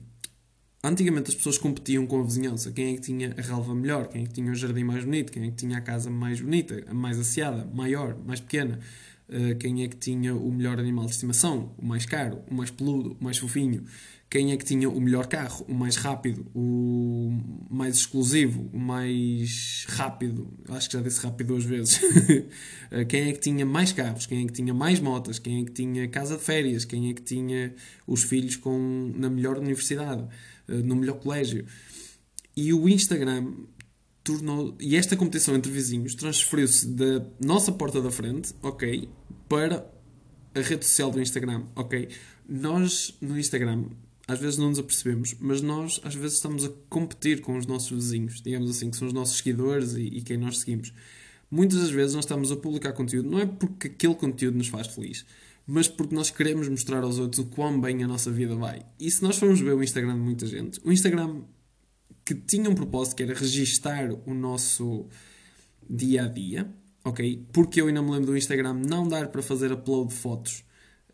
Antigamente 0.82 1.28
as 1.28 1.34
pessoas 1.34 1.58
competiam 1.58 2.06
com 2.06 2.20
a 2.20 2.22
vizinhança. 2.22 2.72
Quem 2.72 2.94
é 2.94 2.94
que 2.94 3.02
tinha 3.02 3.34
a 3.36 3.42
relva 3.42 3.74
melhor? 3.74 4.08
Quem 4.08 4.22
é 4.22 4.26
que 4.26 4.32
tinha 4.32 4.50
o 4.50 4.54
jardim 4.54 4.82
mais 4.82 5.04
bonito? 5.04 5.30
Quem 5.30 5.42
é 5.44 5.50
que 5.50 5.56
tinha 5.56 5.76
a 5.76 5.80
casa 5.82 6.08
mais 6.08 6.40
bonita, 6.40 6.82
mais 6.94 7.18
asseada, 7.18 7.66
maior, 7.74 8.16
mais 8.26 8.40
pequena? 8.40 8.80
Uh, 9.28 9.54
quem 9.58 9.84
é 9.84 9.88
que 9.88 9.96
tinha 9.96 10.34
o 10.34 10.50
melhor 10.50 10.80
animal 10.80 11.04
de 11.04 11.10
estimação? 11.10 11.74
O 11.76 11.84
mais 11.84 12.06
caro, 12.06 12.42
o 12.50 12.54
mais 12.54 12.70
peludo, 12.70 13.14
o 13.20 13.22
mais 13.22 13.36
fofinho? 13.36 13.84
Quem 14.30 14.52
é 14.52 14.56
que 14.56 14.64
tinha 14.64 14.88
o 14.88 15.00
melhor 15.00 15.26
carro? 15.26 15.66
O 15.68 15.74
mais 15.74 15.96
rápido, 15.96 16.46
o 16.54 17.36
mais 17.68 17.96
exclusivo, 17.96 18.70
o 18.72 18.78
mais 18.78 19.84
rápido? 19.88 20.56
Acho 20.68 20.88
que 20.88 20.96
já 20.96 21.02
disse 21.02 21.20
rápido 21.20 21.48
duas 21.48 21.64
vezes. 21.64 22.00
uh, 22.00 23.04
quem 23.08 23.28
é 23.28 23.32
que 23.32 23.40
tinha 23.40 23.66
mais 23.66 23.92
carros? 23.92 24.26
Quem 24.26 24.44
é 24.44 24.46
que 24.46 24.52
tinha 24.52 24.72
mais 24.72 25.00
motas? 25.00 25.40
Quem 25.40 25.62
é 25.62 25.64
que 25.64 25.72
tinha 25.72 26.08
casa 26.08 26.36
de 26.36 26.44
férias? 26.44 26.84
Quem 26.84 27.10
é 27.10 27.12
que 27.12 27.22
tinha 27.22 27.74
os 28.06 28.22
filhos 28.22 28.54
com, 28.54 29.12
na 29.16 29.28
melhor 29.28 29.58
universidade? 29.58 30.24
Eh, 30.68 30.82
no 30.82 30.94
melhor 30.94 31.18
colégio. 31.18 31.66
E 32.56 32.72
o 32.72 32.88
Instagram 32.88 33.52
tornou. 34.22 34.76
E 34.78 34.96
esta 34.96 35.16
competição 35.16 35.56
entre 35.56 35.72
vizinhos 35.72 36.14
transferiu-se 36.14 36.86
da 36.86 37.26
nossa 37.40 37.72
porta 37.72 38.00
da 38.00 38.10
frente, 38.10 38.54
ok, 38.62 39.08
para 39.48 39.90
a 40.54 40.60
rede 40.60 40.84
social 40.84 41.10
do 41.10 41.20
Instagram, 41.20 41.64
ok? 41.74 42.08
Nós 42.48 43.16
no 43.20 43.38
Instagram 43.38 43.86
às 44.30 44.38
vezes 44.38 44.58
não 44.58 44.68
nos 44.68 44.78
apercebemos, 44.78 45.34
mas 45.40 45.60
nós 45.60 46.00
às 46.04 46.14
vezes 46.14 46.36
estamos 46.36 46.64
a 46.64 46.70
competir 46.88 47.40
com 47.40 47.56
os 47.58 47.66
nossos 47.66 47.90
vizinhos, 47.90 48.40
digamos 48.40 48.70
assim, 48.70 48.88
que 48.88 48.96
são 48.96 49.08
os 49.08 49.12
nossos 49.12 49.38
seguidores 49.38 49.94
e, 49.94 50.02
e 50.02 50.22
quem 50.22 50.36
nós 50.36 50.58
seguimos. 50.58 50.92
Muitas 51.50 51.80
das 51.80 51.90
vezes 51.90 52.14
nós 52.14 52.24
estamos 52.24 52.52
a 52.52 52.56
publicar 52.56 52.92
conteúdo, 52.92 53.28
não 53.28 53.40
é 53.40 53.46
porque 53.46 53.88
aquele 53.88 54.14
conteúdo 54.14 54.56
nos 54.56 54.68
faz 54.68 54.86
feliz, 54.86 55.26
mas 55.66 55.88
porque 55.88 56.14
nós 56.14 56.30
queremos 56.30 56.68
mostrar 56.68 57.02
aos 57.02 57.18
outros 57.18 57.40
o 57.40 57.46
quão 57.46 57.80
bem 57.80 58.04
a 58.04 58.06
nossa 58.06 58.30
vida 58.30 58.54
vai. 58.54 58.86
E 59.00 59.10
se 59.10 59.20
nós 59.20 59.36
formos 59.36 59.58
ver 59.60 59.74
o 59.74 59.82
Instagram 59.82 60.14
de 60.14 60.20
muita 60.20 60.46
gente, 60.46 60.80
o 60.84 60.92
Instagram 60.92 61.42
que 62.24 62.34
tinha 62.34 62.70
um 62.70 62.74
propósito 62.76 63.16
que 63.16 63.24
era 63.24 63.34
registar 63.34 64.12
o 64.12 64.32
nosso 64.32 65.08
dia 65.88 66.26
a 66.26 66.28
dia, 66.28 66.72
ok? 67.04 67.48
Porque 67.52 67.80
eu 67.80 67.88
ainda 67.88 68.00
me 68.00 68.12
lembro 68.12 68.26
do 68.26 68.36
Instagram 68.36 68.74
não 68.74 69.08
dar 69.08 69.26
para 69.28 69.42
fazer 69.42 69.72
upload 69.72 70.10
de 70.10 70.14
fotos 70.14 70.62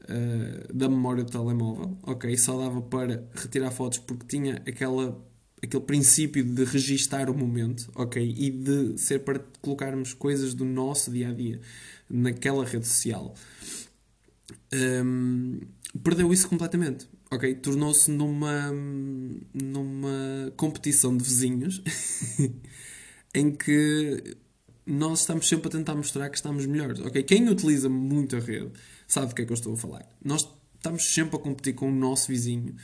uh, 0.09 0.73
da 0.75 0.89
memória 0.89 1.25
do 1.25 1.31
telemóvel, 1.31 1.97
ok? 2.03 2.37
Só 2.37 2.59
dava 2.59 2.81
para 2.83 3.25
retirar 3.35 3.71
fotos 3.71 3.99
porque 3.99 4.27
tinha 4.27 4.63
aquela, 4.67 5.21
aquele 5.63 5.83
princípio 5.83 6.45
de 6.45 6.65
registar 6.65 7.31
o 7.31 7.35
momento, 7.37 7.91
ok? 7.95 8.35
E 8.37 8.51
de 8.51 8.99
ser 8.99 9.21
para 9.21 9.41
colocarmos 9.61 10.15
coisas 10.15 10.55
do 10.55 10.65
nosso 10.65 11.11
dia 11.11 11.31
a 11.31 11.33
dia 11.33 11.61
naquela 12.09 12.65
rede 12.65 12.87
social 12.87 13.35
um, 14.73 15.61
perdeu 16.03 16.33
isso 16.33 16.49
completamente. 16.49 17.09
Ok? 17.31 17.55
Tornou-se 17.57 18.11
numa, 18.11 18.73
numa 19.53 20.53
competição 20.57 21.17
de 21.17 21.25
vizinhos 21.25 21.83
em 23.35 23.51
que 23.51 24.37
nós 24.87 25.21
estamos 25.21 25.49
sempre 25.49 25.69
a 25.69 25.71
tentar 25.71 25.95
mostrar 25.95 26.31
que 26.31 26.37
estamos 26.37 26.65
melhores. 26.65 27.01
Ok? 27.01 27.23
Quem 27.25 27.49
utiliza 27.49 27.89
muito 27.89 28.37
a 28.37 28.39
rede 28.39 28.71
sabe 29.09 29.29
do 29.29 29.35
que 29.35 29.43
é 29.43 29.45
que 29.45 29.53
eu 29.53 29.55
estou 29.55 29.75
a 29.75 29.77
falar. 29.77 30.07
Nós 30.25 30.49
estamos 30.75 31.03
sempre 31.13 31.37
a 31.37 31.39
competir 31.39 31.75
com 31.75 31.91
o 31.91 31.95
nosso 31.95 32.29
vizinho, 32.29 32.75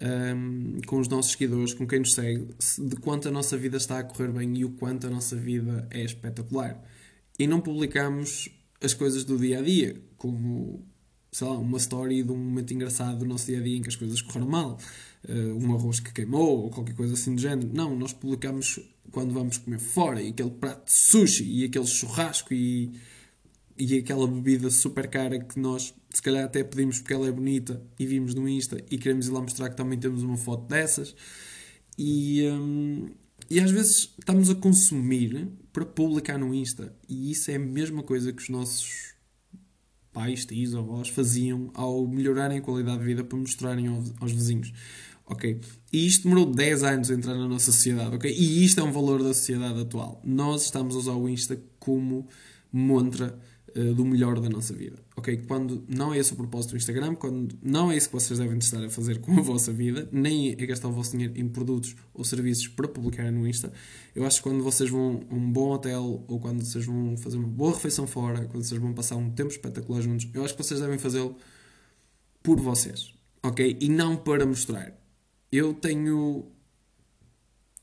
um, 0.00 0.80
com 0.86 1.00
os 1.00 1.08
nossos 1.08 1.32
seguidores, 1.32 1.74
com 1.74 1.86
quem 1.86 1.98
nos 1.98 2.14
segue, 2.14 2.48
de 2.78 2.96
quanto 2.96 3.28
a 3.28 3.30
nossa 3.32 3.56
vida 3.56 3.76
está 3.76 3.98
a 3.98 4.04
correr 4.04 4.30
bem 4.30 4.56
e 4.56 4.64
o 4.64 4.70
quanto 4.70 5.08
a 5.08 5.10
nossa 5.10 5.34
vida 5.34 5.88
é 5.90 6.02
espetacular. 6.02 6.80
E 7.38 7.46
não 7.46 7.60
publicamos 7.60 8.48
as 8.80 8.94
coisas 8.94 9.24
do 9.24 9.36
dia 9.36 9.58
a 9.58 9.62
dia, 9.62 10.00
como 10.16 10.86
sei 11.32 11.46
lá, 11.46 11.58
uma 11.58 11.78
story 11.78 12.22
de 12.22 12.32
um 12.32 12.36
momento 12.36 12.72
engraçado 12.72 13.18
do 13.18 13.26
nosso 13.26 13.46
dia 13.46 13.58
a 13.58 13.62
dia 13.62 13.76
em 13.76 13.82
que 13.82 13.88
as 13.88 13.96
coisas 13.96 14.22
correram 14.22 14.48
mal, 14.48 14.78
uh, 15.28 15.64
um 15.64 15.74
arroz 15.74 16.00
que 16.00 16.12
queimou 16.12 16.64
ou 16.64 16.70
qualquer 16.70 16.94
coisa 16.94 17.14
assim 17.14 17.34
do 17.34 17.40
género. 17.40 17.70
Não, 17.72 17.96
nós 17.96 18.12
publicamos 18.12 18.80
quando 19.10 19.32
vamos 19.32 19.58
comer 19.58 19.78
fora 19.78 20.20
e 20.20 20.28
aquele 20.28 20.50
prato 20.50 20.86
de 20.86 20.92
sushi 20.92 21.44
e 21.44 21.64
aquele 21.64 21.86
churrasco 21.86 22.52
e, 22.52 22.92
e 23.76 23.96
aquela 23.96 24.26
bebida 24.26 24.70
super 24.70 25.08
cara 25.08 25.38
que 25.38 25.58
nós 25.58 25.94
se 26.10 26.22
calhar 26.22 26.44
até 26.44 26.64
pedimos 26.64 26.98
porque 26.98 27.14
ela 27.14 27.26
é 27.26 27.32
bonita 27.32 27.82
e 27.98 28.06
vimos 28.06 28.34
no 28.34 28.48
Insta 28.48 28.82
e 28.90 28.98
queremos 28.98 29.28
ir 29.28 29.30
lá 29.30 29.40
mostrar 29.40 29.70
que 29.70 29.76
também 29.76 29.98
temos 29.98 30.22
uma 30.22 30.36
foto 30.36 30.66
dessas. 30.66 31.14
E, 31.96 32.46
um, 32.50 33.08
e 33.50 33.60
às 33.60 33.70
vezes 33.70 34.14
estamos 34.18 34.50
a 34.50 34.54
consumir 34.54 35.48
para 35.72 35.84
publicar 35.84 36.38
no 36.38 36.54
Insta. 36.54 36.94
E 37.08 37.30
isso 37.30 37.50
é 37.50 37.56
a 37.56 37.58
mesma 37.58 38.02
coisa 38.02 38.32
que 38.32 38.42
os 38.42 38.48
nossos 38.48 39.14
pais, 40.12 40.44
tios, 40.44 40.74
avós 40.74 41.08
faziam 41.08 41.70
ao 41.74 42.06
melhorarem 42.06 42.58
a 42.58 42.62
qualidade 42.62 42.98
de 42.98 43.04
vida 43.04 43.24
para 43.24 43.38
mostrarem 43.38 43.86
aos 43.86 44.32
vizinhos. 44.32 44.72
Ok? 45.30 45.60
E 45.92 46.06
isto 46.06 46.24
demorou 46.24 46.46
10 46.46 46.82
anos 46.82 47.10
a 47.10 47.14
entrar 47.14 47.34
na 47.34 47.46
nossa 47.46 47.70
sociedade, 47.70 48.16
ok? 48.16 48.32
E 48.32 48.64
isto 48.64 48.80
é 48.80 48.82
um 48.82 48.92
valor 48.92 49.22
da 49.22 49.34
sociedade 49.34 49.78
atual. 49.78 50.20
Nós 50.24 50.64
estamos 50.64 50.94
a 50.94 50.98
usar 50.98 51.12
o 51.12 51.28
Insta 51.28 51.60
como 51.78 52.26
montra 52.72 53.38
uh, 53.76 53.94
do 53.94 54.06
melhor 54.06 54.40
da 54.40 54.48
nossa 54.48 54.72
vida, 54.72 54.96
ok? 55.16 55.36
Quando 55.46 55.84
não 55.86 56.14
é 56.14 56.18
esse 56.18 56.32
o 56.32 56.36
propósito 56.36 56.70
do 56.70 56.76
Instagram, 56.78 57.14
quando 57.14 57.58
não 57.62 57.92
é 57.92 57.96
isso 57.96 58.08
que 58.08 58.14
vocês 58.14 58.38
devem 58.38 58.56
estar 58.56 58.82
a 58.82 58.88
fazer 58.88 59.20
com 59.20 59.38
a 59.38 59.42
vossa 59.42 59.70
vida, 59.70 60.08
nem 60.10 60.52
é 60.52 60.66
gastar 60.66 60.88
o 60.88 60.92
vosso 60.92 61.12
dinheiro 61.12 61.34
em 61.36 61.46
produtos 61.46 61.94
ou 62.14 62.24
serviços 62.24 62.66
para 62.68 62.88
publicar 62.88 63.30
no 63.30 63.46
Insta, 63.46 63.70
eu 64.14 64.24
acho 64.24 64.38
que 64.38 64.44
quando 64.44 64.62
vocês 64.62 64.88
vão 64.88 65.20
a 65.30 65.34
um 65.34 65.52
bom 65.52 65.72
hotel 65.72 66.24
ou 66.26 66.40
quando 66.40 66.64
vocês 66.64 66.86
vão 66.86 67.18
fazer 67.18 67.36
uma 67.36 67.48
boa 67.48 67.74
refeição 67.74 68.06
fora, 68.06 68.46
quando 68.46 68.64
vocês 68.64 68.80
vão 68.80 68.94
passar 68.94 69.16
um 69.16 69.30
tempo 69.30 69.50
espetacular 69.50 70.00
juntos, 70.00 70.26
eu 70.32 70.42
acho 70.42 70.54
que 70.54 70.62
vocês 70.62 70.80
devem 70.80 70.98
fazê-lo 70.98 71.36
por 72.42 72.58
vocês, 72.58 73.12
ok? 73.42 73.76
E 73.78 73.88
não 73.90 74.16
para 74.16 74.46
mostrar. 74.46 74.96
Eu 75.50 75.74
tenho 75.74 76.46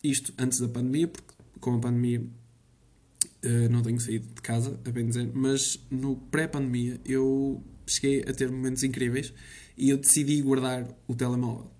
isto 0.04 0.34
antes 0.38 0.60
da 0.60 0.68
pandemia, 0.68 1.08
porque 1.08 1.34
com 1.60 1.76
a 1.76 1.80
pandemia 1.80 2.22
uh, 2.22 3.70
não 3.72 3.82
tenho 3.82 4.00
saído 4.00 4.28
de 4.28 4.42
casa, 4.42 4.80
a 4.86 4.92
bem 4.92 5.08
dizer, 5.08 5.32
mas 5.34 5.80
no 5.90 6.16
pré-pandemia 6.16 7.00
eu 7.06 7.64
cheguei 7.88 8.24
a 8.28 8.34
ter 8.34 8.52
momentos 8.52 8.84
incríveis 8.84 9.34
e 9.78 9.90
eu 9.90 9.98
decidi 9.98 10.42
guardar 10.42 10.88
o 11.08 11.16
telemóvel 11.16 11.72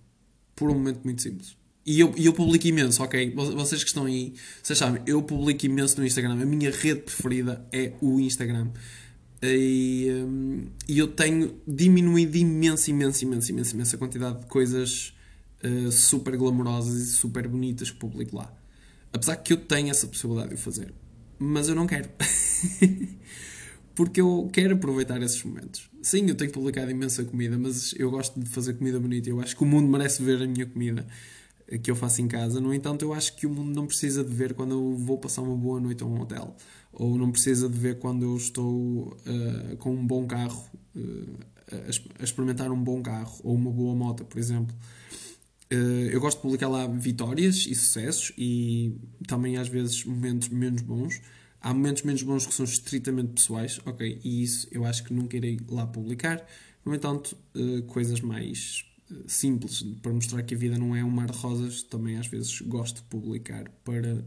por 0.56 0.70
um 0.70 0.74
momento 0.74 1.02
muito 1.04 1.22
simples. 1.22 1.56
E 1.86 2.00
eu, 2.00 2.14
eu 2.18 2.34
publico 2.34 2.66
imenso, 2.66 3.04
ok? 3.04 3.32
Vocês 3.36 3.84
que 3.84 3.90
estão 3.90 4.06
aí, 4.06 4.34
vocês 4.64 4.78
sabem, 4.78 5.04
eu 5.06 5.22
publico 5.22 5.68
imenso 5.68 6.00
no 6.00 6.06
Instagram. 6.06 6.42
A 6.42 6.46
minha 6.46 6.72
rede 6.72 7.02
preferida 7.02 7.64
é 7.72 7.94
o 8.02 8.20
Instagram. 8.20 8.72
E, 9.44 10.08
um, 10.10 10.66
eu 10.90 11.08
tenho 11.08 11.62
diminuído 11.68 12.38
imenso, 12.38 12.90
imenso, 12.90 13.24
imenso, 13.24 13.52
imenso, 13.52 13.76
imenso 13.76 13.96
a 13.96 14.00
quantidade 14.00 14.40
de 14.40 14.46
coisas 14.48 15.15
uh, 15.66 15.92
super 15.92 16.38
glamorosas 16.38 16.96
e 16.96 17.06
super 17.08 17.48
bonitas 17.48 17.90
que 17.90 17.98
publico 17.98 18.38
lá. 18.38 18.54
Apesar 19.12 19.38
que 19.38 19.54
eu 19.54 19.58
tenho 19.58 19.90
essa 19.90 20.08
possibilidade 20.08 20.50
de 20.50 20.56
o 20.56 20.58
fazer. 20.58 20.94
Mas 21.40 21.70
eu 21.70 21.76
não 21.76 21.88
quero. 21.88 22.10
Porque 23.96 24.20
eu 24.20 24.50
quero 24.52 24.76
aproveitar 24.76 25.22
esses 25.22 25.42
momentos. 25.42 25.90
Sim, 26.02 26.28
eu 26.28 26.36
tenho 26.36 26.52
publicado 26.52 26.92
imensa 26.92 27.24
comida, 27.24 27.58
mas 27.58 27.94
eu 27.98 28.12
gosto 28.12 28.38
de 28.38 28.50
fazer 28.50 28.74
comida 28.74 29.00
bonita. 29.00 29.30
Eu 29.30 29.40
acho 29.40 29.56
que 29.56 29.64
o 29.64 29.66
mundo 29.66 29.90
merece 29.90 30.22
ver 30.22 30.42
a 30.42 30.48
minha 30.48 30.66
comida 30.66 31.08
eh, 31.68 31.78
que 31.78 31.90
eu 31.90 31.96
faço 31.96 32.22
em 32.22 32.28
casa. 32.28 32.60
No 32.60 32.74
entanto, 32.74 33.04
eu 33.04 33.14
acho 33.14 33.36
que 33.38 33.48
o 33.48 33.50
mundo 33.50 33.74
não 33.74 33.88
precisa 33.88 34.22
de 34.22 34.34
ver 34.34 34.54
quando 34.54 34.72
eu 34.72 34.98
vou 34.98 35.18
passar 35.18 35.42
uma 35.44 35.56
boa 35.56 35.80
noite 35.80 36.04
a 36.04 36.06
um 36.06 36.20
hotel. 36.20 36.56
Ou 36.92 37.18
não 37.18 37.32
precisa 37.32 37.70
de 37.70 37.78
ver 37.78 38.00
quando 38.00 38.24
eu 38.24 38.36
estou 38.36 39.18
uh, 39.26 39.78
com 39.78 39.94
um 39.94 40.06
bom 40.06 40.28
carro, 40.28 40.66
uh, 40.96 41.40
a 42.20 42.24
experimentar 42.24 42.72
um 42.72 42.82
bom 42.82 43.02
carro, 43.02 43.40
ou 43.44 43.56
uma 43.56 43.72
boa 43.72 43.96
moto, 43.96 44.26
por 44.26 44.38
exemplo. 44.38 44.76
Uh, 45.72 46.10
eu 46.12 46.20
gosto 46.20 46.38
de 46.38 46.44
publicar 46.44 46.68
lá 46.68 46.86
vitórias 46.86 47.66
e 47.66 47.74
sucessos 47.74 48.32
e 48.38 48.96
também 49.28 49.58
às 49.58 49.68
vezes 49.68 50.04
momentos 50.06 50.50
menos 50.50 50.82
bons. 50.82 51.22
Há 51.60 51.74
momentos 51.74 52.04
menos 52.04 52.22
bons 52.22 52.46
que 52.46 52.54
são 52.54 52.64
estritamente 52.64 53.34
pessoais, 53.34 53.80
ok, 53.86 54.22
e 54.24 54.44
isso 54.44 54.68
eu 54.72 54.86
acho 54.86 55.04
que 55.04 55.14
nunca 55.14 55.36
irei 55.36 55.60
lá 55.68 55.88
publicar. 55.88 56.46
No 56.86 56.94
entanto, 56.94 57.36
uh, 57.56 57.82
coisas 57.84 58.22
mais 58.22 58.86
uh, 59.10 59.24
simples 59.28 59.82
para 60.04 60.14
mostrar 60.14 60.44
que 60.44 60.54
a 60.54 60.58
vida 60.58 60.78
não 60.78 60.96
é 60.96 61.04
um 61.04 61.10
mar 61.10 61.32
de 61.32 61.38
rosas, 61.38 61.82
também 61.82 62.18
às 62.18 62.28
vezes 62.28 62.62
gosto 62.62 62.98
de 62.98 63.04
publicar 63.04 63.68
para 63.84 64.24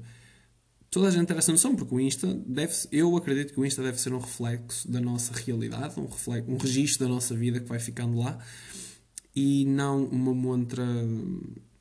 toda 0.91 1.07
a 1.07 1.11
gente 1.13 1.29
ter 1.29 1.37
essa 1.37 1.53
noção, 1.53 1.77
porque 1.77 1.95
o 1.95 2.01
Insta 2.01 2.35
deve 2.47 2.75
eu 2.91 3.17
acredito 3.17 3.53
que 3.53 3.61
o 3.61 3.65
Insta 3.65 3.81
deve 3.81 4.01
ser 4.01 4.13
um 4.13 4.19
reflexo 4.19 4.91
da 4.91 5.01
nossa 5.01 5.33
realidade, 5.33 6.01
um, 6.01 6.07
reflexo, 6.07 6.51
um 6.51 6.57
registro 6.57 7.07
da 7.07 7.15
nossa 7.15 7.37
vida 7.37 7.61
que 7.61 7.67
vai 7.67 7.79
ficando 7.79 8.19
lá 8.19 8.37
e 9.35 9.65
não 9.65 10.05
uma 10.05 10.35
montra 10.35 10.85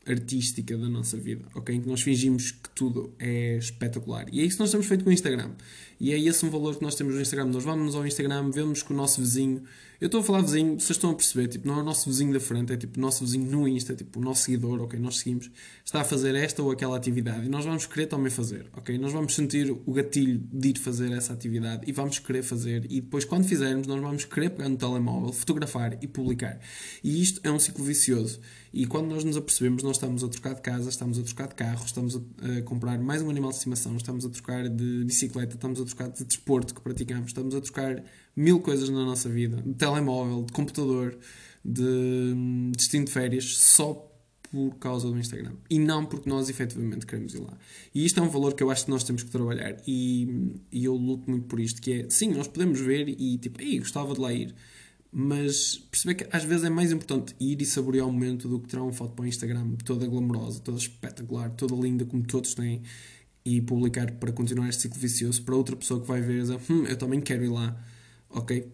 artística 0.05 0.77
da 0.77 0.87
nossa 0.87 1.17
vida, 1.17 1.45
ok? 1.53 1.75
Em 1.75 1.81
que 1.81 1.87
nós 1.87 2.01
fingimos 2.01 2.51
que 2.51 2.69
tudo 2.73 3.13
é 3.19 3.57
espetacular. 3.57 4.25
E 4.31 4.39
é 4.39 4.43
isso 4.43 4.57
que 4.57 4.61
nós 4.61 4.71
temos 4.71 4.85
feito 4.85 5.03
com 5.03 5.09
o 5.09 5.13
Instagram. 5.13 5.51
E 5.99 6.11
é 6.11 6.19
esse 6.19 6.45
um 6.45 6.49
valor 6.49 6.77
que 6.77 6.81
nós 6.81 6.95
temos 6.95 7.15
no 7.15 7.21
Instagram. 7.21 7.47
Nós 7.47 7.63
vamos 7.63 7.95
ao 7.95 8.05
Instagram, 8.07 8.49
vemos 8.51 8.81
que 8.81 8.93
o 8.93 8.95
nosso 8.95 9.19
vizinho. 9.19 9.63
Eu 9.99 10.05
estou 10.05 10.21
a 10.21 10.23
falar 10.23 10.41
vizinho, 10.41 10.79
vocês 10.79 10.91
estão 10.91 11.09
a 11.09 11.15
perceber, 11.15 11.47
tipo, 11.47 11.67
não 11.67 11.79
é 11.79 11.81
o 11.81 11.83
nosso 11.83 12.07
vizinho 12.07 12.31
da 12.31 12.39
frente, 12.39 12.71
é 12.71 12.77
tipo 12.77 12.99
o 12.99 13.01
nosso 13.01 13.25
vizinho 13.25 13.49
no 13.49 13.67
Insta, 13.67 13.95
tipo 13.95 14.19
o 14.19 14.23
nosso 14.23 14.43
seguidor, 14.43 14.79
ok? 14.79 14.99
Nós 14.99 15.17
seguimos, 15.17 15.49
está 15.83 16.01
a 16.01 16.03
fazer 16.03 16.35
esta 16.35 16.61
ou 16.61 16.69
aquela 16.69 16.95
atividade 16.95 17.47
e 17.47 17.49
nós 17.49 17.65
vamos 17.65 17.87
querer 17.87 18.05
também 18.05 18.29
fazer, 18.29 18.67
ok? 18.77 18.95
Nós 18.99 19.11
vamos 19.11 19.33
sentir 19.33 19.71
o 19.71 19.91
gatilho 19.91 20.39
de 20.53 20.69
ir 20.69 20.77
fazer 20.77 21.11
essa 21.13 21.33
atividade 21.33 21.81
e 21.87 21.91
vamos 21.91 22.19
querer 22.19 22.43
fazer. 22.43 22.85
E 22.91 23.01
depois, 23.01 23.25
quando 23.25 23.45
fizermos, 23.45 23.87
nós 23.87 23.99
vamos 23.99 24.23
querer 24.23 24.51
pegar 24.51 24.69
no 24.69 24.77
telemóvel, 24.77 25.33
fotografar 25.33 25.97
e 25.99 26.07
publicar. 26.07 26.59
E 27.03 27.19
isto 27.19 27.41
é 27.43 27.49
um 27.49 27.57
ciclo 27.57 27.83
vicioso. 27.83 28.39
E 28.71 28.85
quando 28.85 29.07
nós 29.07 29.23
nos 29.23 29.35
apercebemos, 29.35 29.81
nós 29.81 29.95
estamos 29.95 30.23
a 30.23 30.27
trocar 30.27 30.53
de 30.53 30.61
casa, 30.61 30.89
estamos 30.89 31.17
a 31.17 31.23
trocar 31.23 31.47
de 31.47 31.55
carro, 31.55 31.83
estamos 31.83 32.15
a, 32.15 32.19
a 32.59 32.61
comprar 32.61 32.99
mais 32.99 33.23
um 33.23 33.31
animal 33.31 33.49
de 33.49 33.57
estimação, 33.57 33.97
estamos 33.97 34.23
a 34.23 34.29
trocar 34.29 34.69
de 34.69 35.05
bicicleta, 35.05 35.55
estamos 35.55 35.81
a 35.81 35.85
trocar 35.85 36.09
de 36.09 36.23
desporto 36.23 36.75
que 36.75 36.81
praticamos, 36.81 37.29
estamos 37.29 37.55
a 37.55 37.61
trocar 37.61 38.03
mil 38.37 38.59
coisas 38.59 38.87
na 38.89 39.03
nossa 39.03 39.27
vida, 39.27 39.61
de 39.61 39.73
telemóvel, 39.73 40.43
de 40.43 40.53
computador, 40.53 41.17
de 41.65 42.33
destino 42.77 43.05
de 43.05 43.11
férias, 43.11 43.57
só 43.57 44.07
por 44.51 44.75
causa 44.75 45.09
do 45.09 45.17
Instagram. 45.17 45.53
E 45.69 45.77
não 45.79 46.05
porque 46.05 46.29
nós 46.29 46.47
efetivamente 46.47 47.05
queremos 47.05 47.33
ir 47.33 47.39
lá. 47.39 47.57
E 47.93 48.05
isto 48.05 48.19
é 48.19 48.23
um 48.23 48.29
valor 48.29 48.53
que 48.53 48.63
eu 48.63 48.69
acho 48.69 48.85
que 48.85 48.91
nós 48.91 49.03
temos 49.03 49.23
que 49.23 49.29
trabalhar. 49.29 49.75
E, 49.85 50.55
e 50.71 50.85
eu 50.85 50.95
luto 50.95 51.29
muito 51.29 51.47
por 51.47 51.59
isto, 51.59 51.81
que 51.81 51.91
é, 51.91 52.09
sim, 52.09 52.31
nós 52.33 52.47
podemos 52.47 52.79
ver 52.79 53.09
e 53.09 53.37
tipo, 53.37 53.61
ei, 53.61 53.79
gostava 53.79 54.13
de 54.13 54.21
lá 54.21 54.31
ir. 54.31 54.55
Mas 55.11 55.77
perceber 55.89 56.15
que 56.15 56.27
às 56.31 56.43
vezes 56.43 56.63
é 56.63 56.69
mais 56.69 56.91
importante 56.91 57.35
ir 57.39 57.61
e 57.61 57.65
saborear 57.65 58.07
o 58.07 58.13
momento 58.13 58.47
do 58.47 58.59
que 58.59 58.67
tirar 58.67 58.83
uma 58.83 58.93
foto 58.93 59.15
para 59.15 59.23
o 59.23 59.27
Instagram 59.27 59.71
toda 59.83 60.05
glamourosa, 60.05 60.59
toda 60.59 60.77
espetacular, 60.77 61.49
toda 61.51 61.75
linda, 61.75 62.05
como 62.05 62.23
todos 62.23 62.53
têm 62.53 62.83
e 63.43 63.61
publicar 63.61 64.11
para 64.11 64.31
continuar 64.31 64.67
este 64.67 64.83
ciclo 64.83 64.99
vicioso 64.99 65.41
para 65.43 65.55
outra 65.55 65.75
pessoa 65.75 66.01
que 66.01 66.07
vai 66.07 66.21
ver 66.21 66.37
e 66.37 66.41
dizer, 66.41 66.59
hum, 66.69 66.85
eu 66.85 66.97
também 66.97 67.21
quero 67.21 67.45
ir 67.45 67.49
lá, 67.49 67.81
ok? 68.29 68.71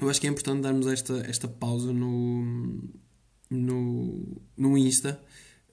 Eu 0.00 0.08
acho 0.08 0.20
que 0.20 0.26
é 0.26 0.30
importante 0.30 0.62
darmos 0.62 0.86
esta, 0.86 1.18
esta 1.26 1.46
pausa 1.46 1.92
no, 1.92 2.82
no, 3.50 4.42
no 4.56 4.78
Insta 4.78 5.22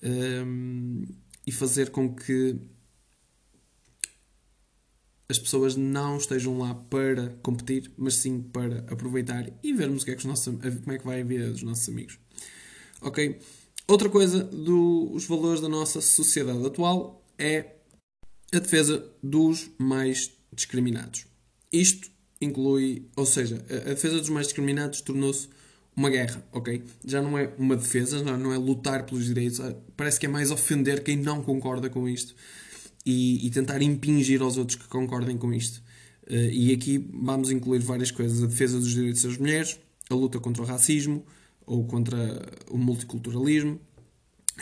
um, 0.04 1.06
e 1.46 1.52
fazer 1.52 1.92
com 1.92 2.14
que 2.14 2.60
as 5.30 5.38
pessoas 5.38 5.76
não 5.76 6.18
estejam 6.18 6.58
lá 6.58 6.74
para 6.74 7.30
competir, 7.42 7.92
mas 7.98 8.16
sim 8.16 8.42
para 8.42 8.80
aproveitar 8.92 9.52
e 9.62 9.74
vermos 9.74 10.02
o 10.02 10.06
que 10.06 10.12
é 10.12 10.14
que 10.16 10.20
os 10.20 10.26
nossos, 10.26 10.46
como 10.46 10.92
é 10.92 10.98
que 10.98 11.06
vai 11.06 11.24
vida 11.24 11.52
dos 11.52 11.64
nossos 11.64 11.88
amigos. 11.90 12.18
Ok? 13.02 13.40
Outra 13.88 14.10
coisa 14.10 14.44
dos 14.44 15.26
valores 15.26 15.62
da 15.62 15.70
nossa 15.70 16.02
sociedade 16.02 16.66
atual 16.66 17.26
é 17.38 17.76
a 18.54 18.60
defesa 18.60 19.06
dos 19.22 19.70
mais 19.78 20.32
discriminados. 20.54 21.26
Isto 21.72 22.10
inclui, 22.42 23.06
ou 23.16 23.26
seja, 23.26 23.64
a 23.70 23.90
defesa 23.90 24.20
dos 24.20 24.30
mais 24.30 24.48
discriminados 24.48 25.02
tornou-se 25.02 25.48
uma 25.96 26.10
guerra, 26.12 26.44
ok? 26.52 26.84
Já 27.04 27.22
não 27.22 27.36
é 27.38 27.52
uma 27.58 27.76
defesa, 27.76 28.22
não 28.22 28.54
é 28.54 28.58
lutar 28.58 29.04
pelos 29.04 29.26
direitos, 29.26 29.60
ah, 29.60 29.76
parece 29.96 30.20
que 30.20 30.28
é 30.28 30.30
mais 30.30 30.52
ofender 30.52 31.04
quem 31.04 31.18
não 31.18 31.42
concorda 31.42 31.90
com 31.90 32.08
isto 32.08 32.36
e, 33.04 33.48
e 33.48 33.50
tentar 33.50 33.82
impingir 33.82 34.42
aos 34.42 34.58
outros 34.58 34.78
que 34.78 34.88
concordem 34.88 35.38
com 35.38 35.52
isto. 35.52 35.82
Uh, 36.30 36.52
e 36.52 36.74
aqui 36.74 37.10
vamos 37.14 37.50
incluir 37.50 37.80
várias 37.80 38.12
coisas: 38.12 38.44
a 38.44 38.48
defesa 38.48 38.78
dos 38.78 38.92
direitos 38.92 39.24
das 39.24 39.38
mulheres, 39.38 39.80
a 40.10 40.14
luta 40.14 40.40
contra 40.40 40.62
o 40.62 40.66
racismo 40.66 41.26
ou 41.66 41.86
contra 41.86 42.18
o 42.70 42.78
multiculturalismo, 42.78 43.80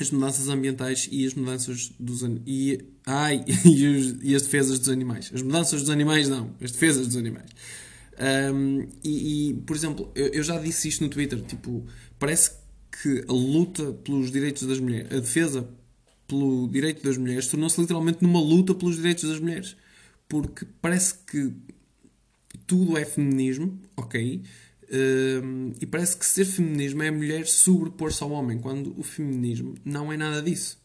as 0.04 0.12
mudanças 0.12 0.50
ambientais 0.50 1.08
e 1.12 1.26
as 1.26 1.34
mudanças 1.34 1.92
dos 2.00 2.22
e, 2.46 2.80
ai, 3.06 3.44
e, 3.66 3.88
os, 3.88 4.16
e, 4.24 4.36
as 4.36 4.42
defesas 4.44 4.80
dos 4.80 4.90
animais. 4.90 5.32
As 5.34 5.42
mudanças 5.42 5.82
dos 5.82 5.90
animais 5.90 6.30
não, 6.30 6.52
as 6.62 6.72
defesas 6.72 7.08
dos 7.08 7.16
animais. 7.16 7.50
Um, 8.54 8.88
e, 9.04 9.50
e, 9.50 9.54
por 9.54 9.76
exemplo, 9.76 10.12
eu, 10.16 10.28
eu, 10.28 10.44
já 10.44 10.58
disse 10.58 10.88
isto 10.88 11.04
no 11.04 11.10
Twitter, 11.10 11.42
tipo, 11.42 11.86
parece 12.18 12.52
que 13.02 13.26
a 13.28 13.34
luta 13.34 13.92
pelos 13.92 14.32
direitos 14.32 14.64
das 14.68 14.80
mulheres, 14.80 15.12
a 15.12 15.20
defesa 15.20 15.68
pelo 16.28 16.68
direito 16.68 17.04
das 17.04 17.18
mulheres, 17.18 17.48
tornou-se 17.48 17.80
literalmente 17.80 18.22
numa 18.22 18.40
luta 18.40 18.74
pelos 18.74 18.96
direitos 18.96 19.30
das 19.30 19.40
mulheres. 19.40 19.76
Porque 20.28 20.66
parece 20.82 21.16
que 21.28 21.54
tudo 22.66 22.98
é 22.98 23.06
feminismo, 23.06 23.80
ok? 23.96 24.42
Um, 24.96 25.74
e 25.82 25.86
parece 25.86 26.16
que 26.16 26.26
ser 26.26 26.46
feminismo 26.46 27.04
é 27.04 27.10
a 27.10 27.12
mulher 27.12 27.46
sobrepor-se 27.46 28.24
ao 28.24 28.32
homem, 28.32 28.58
quando 28.58 28.98
o 28.98 29.04
feminismo 29.04 29.76
não 29.84 30.12
é 30.12 30.18
nada 30.18 30.42
disso. 30.42 30.80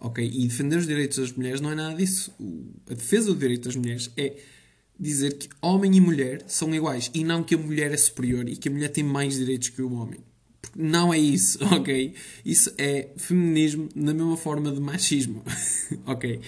Ok? 0.00 0.24
E 0.26 0.46
defender 0.46 0.76
os 0.76 0.86
direitos 0.86 1.18
das 1.18 1.32
mulheres 1.32 1.60
não 1.60 1.70
é 1.70 1.74
nada 1.74 1.94
disso. 1.94 2.34
O, 2.40 2.72
a 2.90 2.94
defesa 2.94 3.26
do 3.26 3.38
direito 3.38 3.64
das 3.64 3.76
mulheres 3.76 4.10
é 4.16 4.36
dizer 4.98 5.36
que 5.36 5.48
homem 5.60 5.94
e 5.96 6.00
mulher 6.00 6.42
são 6.46 6.74
iguais 6.74 7.10
e 7.14 7.24
não 7.24 7.42
que 7.42 7.54
a 7.54 7.58
mulher 7.58 7.92
é 7.92 7.96
superior 7.96 8.48
e 8.48 8.56
que 8.56 8.68
a 8.68 8.72
mulher 8.72 8.88
tem 8.88 9.04
mais 9.04 9.36
direitos 9.36 9.68
que 9.68 9.82
o 9.82 9.92
homem. 9.92 10.20
Porque 10.60 10.80
não 10.80 11.12
é 11.12 11.18
isso, 11.18 11.58
ok? 11.74 12.14
Isso 12.44 12.72
é 12.78 13.10
feminismo 13.16 13.88
na 13.94 14.14
mesma 14.14 14.36
forma 14.36 14.70
de 14.72 14.80
machismo, 14.80 15.42
ok? 16.06 16.40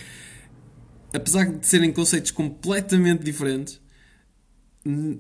Apesar 1.12 1.45
de 1.45 1.66
serem 1.66 1.92
conceitos 1.92 2.31
completamente 2.31 3.23
diferentes, 3.23 3.81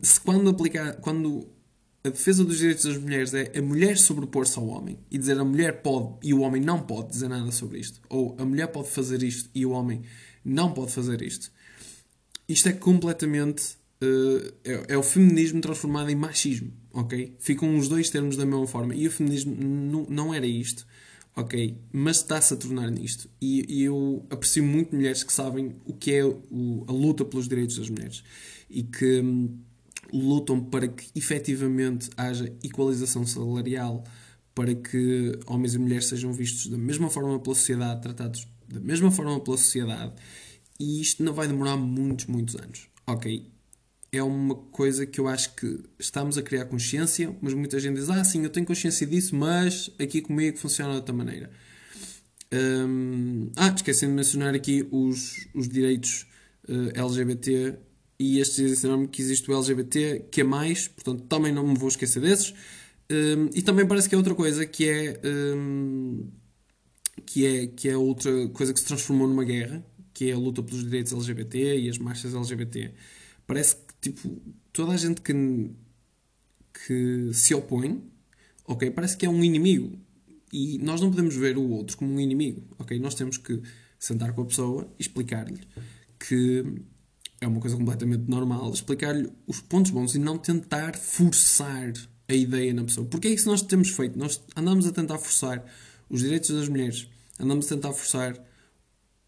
se 0.02 0.20
quando 0.20 0.48
aplicar, 0.48 0.94
quando 0.96 1.48
a 2.04 2.08
defesa 2.08 2.44
dos 2.44 2.58
direitos 2.58 2.84
das 2.84 2.98
mulheres 2.98 3.32
é 3.32 3.52
a 3.56 3.62
mulher 3.62 3.96
sobrepor-se 3.96 4.58
ao 4.58 4.66
homem 4.66 4.98
e 5.10 5.16
dizer 5.16 5.38
a 5.38 5.44
mulher 5.44 5.82
pode 5.82 6.14
e 6.22 6.34
o 6.34 6.40
homem 6.40 6.60
não 6.60 6.80
pode 6.80 7.10
dizer 7.10 7.28
nada 7.28 7.50
sobre 7.52 7.78
isto, 7.78 8.00
ou 8.08 8.36
a 8.38 8.44
mulher 8.44 8.66
pode 8.68 8.88
fazer 8.88 9.22
isto 9.22 9.48
e 9.54 9.64
o 9.64 9.70
homem 9.70 10.02
não 10.44 10.72
pode 10.72 10.92
fazer 10.92 11.22
isto. 11.22 11.52
Isto 12.48 12.68
é 12.68 12.72
completamente. 12.72 13.80
Uh, 14.02 14.52
é, 14.64 14.94
é, 14.94 14.98
o 14.98 15.02
feminismo 15.02 15.60
transformado 15.60 16.10
em 16.10 16.16
machismo, 16.16 16.72
ok? 16.92 17.36
Ficam 17.38 17.76
os 17.78 17.88
dois 17.88 18.10
termos 18.10 18.36
da 18.36 18.44
mesma 18.44 18.66
forma. 18.66 18.96
E 18.96 19.06
o 19.06 19.10
feminismo 19.12 19.54
não 20.08 20.34
era 20.34 20.44
isto, 20.44 20.84
ok? 21.36 21.78
Mas 21.92 22.16
está-se 22.16 22.52
a 22.52 22.56
tornar 22.56 22.90
nisto. 22.90 23.30
E, 23.40 23.64
e, 23.68 23.84
eu 23.84 24.26
aprecio 24.28 24.64
muito 24.64 24.92
mulheres 24.96 25.22
que 25.22 25.32
sabem 25.32 25.76
o 25.86 25.92
que 25.92 26.14
é 26.14 26.24
o, 26.24 26.84
a 26.88 26.92
luta 26.92 27.24
pelos 27.24 27.46
direitos 27.48 27.78
das 27.78 27.88
mulheres 27.88 28.24
e 28.68 28.82
que. 28.82 29.22
Lutam 30.12 30.62
para 30.62 30.88
que 30.88 31.06
efetivamente 31.14 32.10
haja 32.16 32.52
equalização 32.62 33.26
salarial, 33.26 34.04
para 34.54 34.74
que 34.74 35.38
homens 35.46 35.74
e 35.74 35.78
mulheres 35.78 36.06
sejam 36.06 36.32
vistos 36.32 36.66
da 36.66 36.76
mesma 36.76 37.08
forma 37.08 37.38
pela 37.38 37.54
sociedade, 37.54 38.02
tratados 38.02 38.46
da 38.68 38.80
mesma 38.80 39.10
forma 39.10 39.40
pela 39.40 39.56
sociedade, 39.56 40.12
e 40.78 41.00
isto 41.00 41.22
não 41.22 41.32
vai 41.32 41.46
demorar 41.46 41.76
muitos, 41.76 42.26
muitos 42.26 42.56
anos. 42.56 42.88
Ok, 43.06 43.50
é 44.12 44.22
uma 44.22 44.54
coisa 44.54 45.06
que 45.06 45.18
eu 45.18 45.26
acho 45.26 45.54
que 45.54 45.80
estamos 45.98 46.36
a 46.36 46.42
criar 46.42 46.66
consciência, 46.66 47.34
mas 47.40 47.54
muita 47.54 47.80
gente 47.80 47.96
diz: 47.96 48.10
Ah, 48.10 48.22
sim, 48.22 48.42
eu 48.42 48.50
tenho 48.50 48.66
consciência 48.66 49.06
disso, 49.06 49.34
mas 49.34 49.90
aqui 49.98 50.20
comigo 50.20 50.58
funciona 50.58 50.90
de 50.90 50.96
outra 50.96 51.14
maneira. 51.14 51.50
Um, 52.52 53.50
ah, 53.56 53.72
esqueci 53.74 54.06
de 54.06 54.12
mencionar 54.12 54.54
aqui 54.54 54.86
os, 54.90 55.48
os 55.54 55.66
direitos 55.66 56.26
uh, 56.68 56.90
LGBT 56.94 57.78
e 58.22 58.38
estes 58.38 58.70
disseram-me 58.70 59.08
que 59.08 59.20
existe 59.20 59.50
o 59.50 59.54
LGBT, 59.54 60.26
que 60.30 60.42
é 60.42 60.44
mais, 60.44 60.86
portanto 60.86 61.24
também 61.24 61.52
não 61.52 61.66
me 61.66 61.76
vou 61.76 61.88
esquecer 61.88 62.20
desses. 62.20 62.54
Um, 63.10 63.50
e 63.52 63.60
também 63.62 63.84
parece 63.84 64.08
que 64.08 64.14
é 64.14 64.18
outra 64.18 64.32
coisa 64.32 64.64
que 64.64 64.88
é, 64.88 65.20
um, 65.24 66.30
que 67.26 67.44
é 67.44 67.66
que 67.66 67.88
é 67.88 67.96
outra 67.96 68.48
coisa 68.50 68.72
que 68.72 68.78
se 68.78 68.86
transformou 68.86 69.26
numa 69.26 69.42
guerra, 69.42 69.84
que 70.14 70.30
é 70.30 70.34
a 70.34 70.38
luta 70.38 70.62
pelos 70.62 70.84
direitos 70.84 71.12
LGBT 71.12 71.80
e 71.80 71.88
as 71.88 71.98
marchas 71.98 72.32
LGBT. 72.32 72.94
Parece 73.44 73.74
que 73.74 74.10
tipo 74.12 74.40
toda 74.72 74.92
a 74.92 74.96
gente 74.96 75.20
que 75.20 75.34
que 76.86 77.30
se 77.34 77.54
opõe, 77.54 78.02
ok, 78.66 78.88
parece 78.92 79.16
que 79.16 79.26
é 79.26 79.28
um 79.28 79.42
inimigo 79.42 79.98
e 80.52 80.78
nós 80.78 81.00
não 81.00 81.10
podemos 81.10 81.34
ver 81.34 81.58
o 81.58 81.68
outro 81.70 81.96
como 81.96 82.14
um 82.14 82.20
inimigo, 82.20 82.62
ok? 82.78 82.98
Nós 83.00 83.16
temos 83.16 83.36
que 83.36 83.60
sentar 83.98 84.32
com 84.32 84.42
a 84.42 84.46
pessoa 84.46 84.88
e 84.96 85.02
explicar-lhe 85.02 85.60
que 86.20 86.64
é 87.42 87.46
uma 87.46 87.60
coisa 87.60 87.76
completamente 87.76 88.30
normal, 88.30 88.72
explicar-lhe 88.72 89.28
os 89.46 89.60
pontos 89.60 89.90
bons 89.90 90.14
e 90.14 90.18
não 90.18 90.38
tentar 90.38 90.96
forçar 90.96 91.92
a 92.28 92.34
ideia 92.34 92.72
na 92.72 92.84
pessoa. 92.84 93.06
Porque 93.06 93.26
é 93.26 93.30
isso 93.32 93.44
que 93.44 93.50
nós 93.50 93.62
temos 93.62 93.90
feito. 93.90 94.16
Nós 94.16 94.40
andamos 94.56 94.86
a 94.86 94.92
tentar 94.92 95.18
forçar 95.18 95.64
os 96.08 96.20
direitos 96.20 96.50
das 96.50 96.68
mulheres, 96.68 97.08
andamos 97.40 97.66
a 97.66 97.74
tentar 97.74 97.92
forçar 97.92 98.34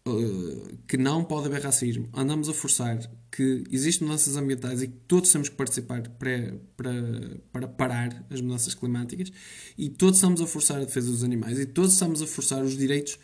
uh, 0.07 0.77
que 0.87 0.97
não 0.97 1.25
pode 1.25 1.47
haver 1.47 1.61
racismo, 1.61 2.07
andamos 2.13 2.47
a 2.47 2.53
forçar 2.53 2.99
que 3.31 3.65
existem 3.69 4.07
mudanças 4.07 4.37
ambientais 4.37 4.81
e 4.81 4.87
que 4.87 4.97
todos 5.07 5.29
temos 5.29 5.49
que 5.49 5.55
participar 5.55 6.01
para, 6.17 6.57
para, 6.77 6.93
para 7.51 7.67
parar 7.67 8.25
as 8.29 8.39
mudanças 8.39 8.73
climáticas 8.73 9.29
e 9.77 9.89
todos 9.89 10.17
estamos 10.17 10.39
a 10.39 10.47
forçar 10.47 10.77
a 10.77 10.85
defesa 10.85 11.11
dos 11.11 11.23
animais 11.23 11.59
e 11.59 11.65
todos 11.65 11.91
estamos 11.93 12.21
a 12.21 12.27
forçar 12.27 12.63
os 12.63 12.77
direitos 12.77 13.19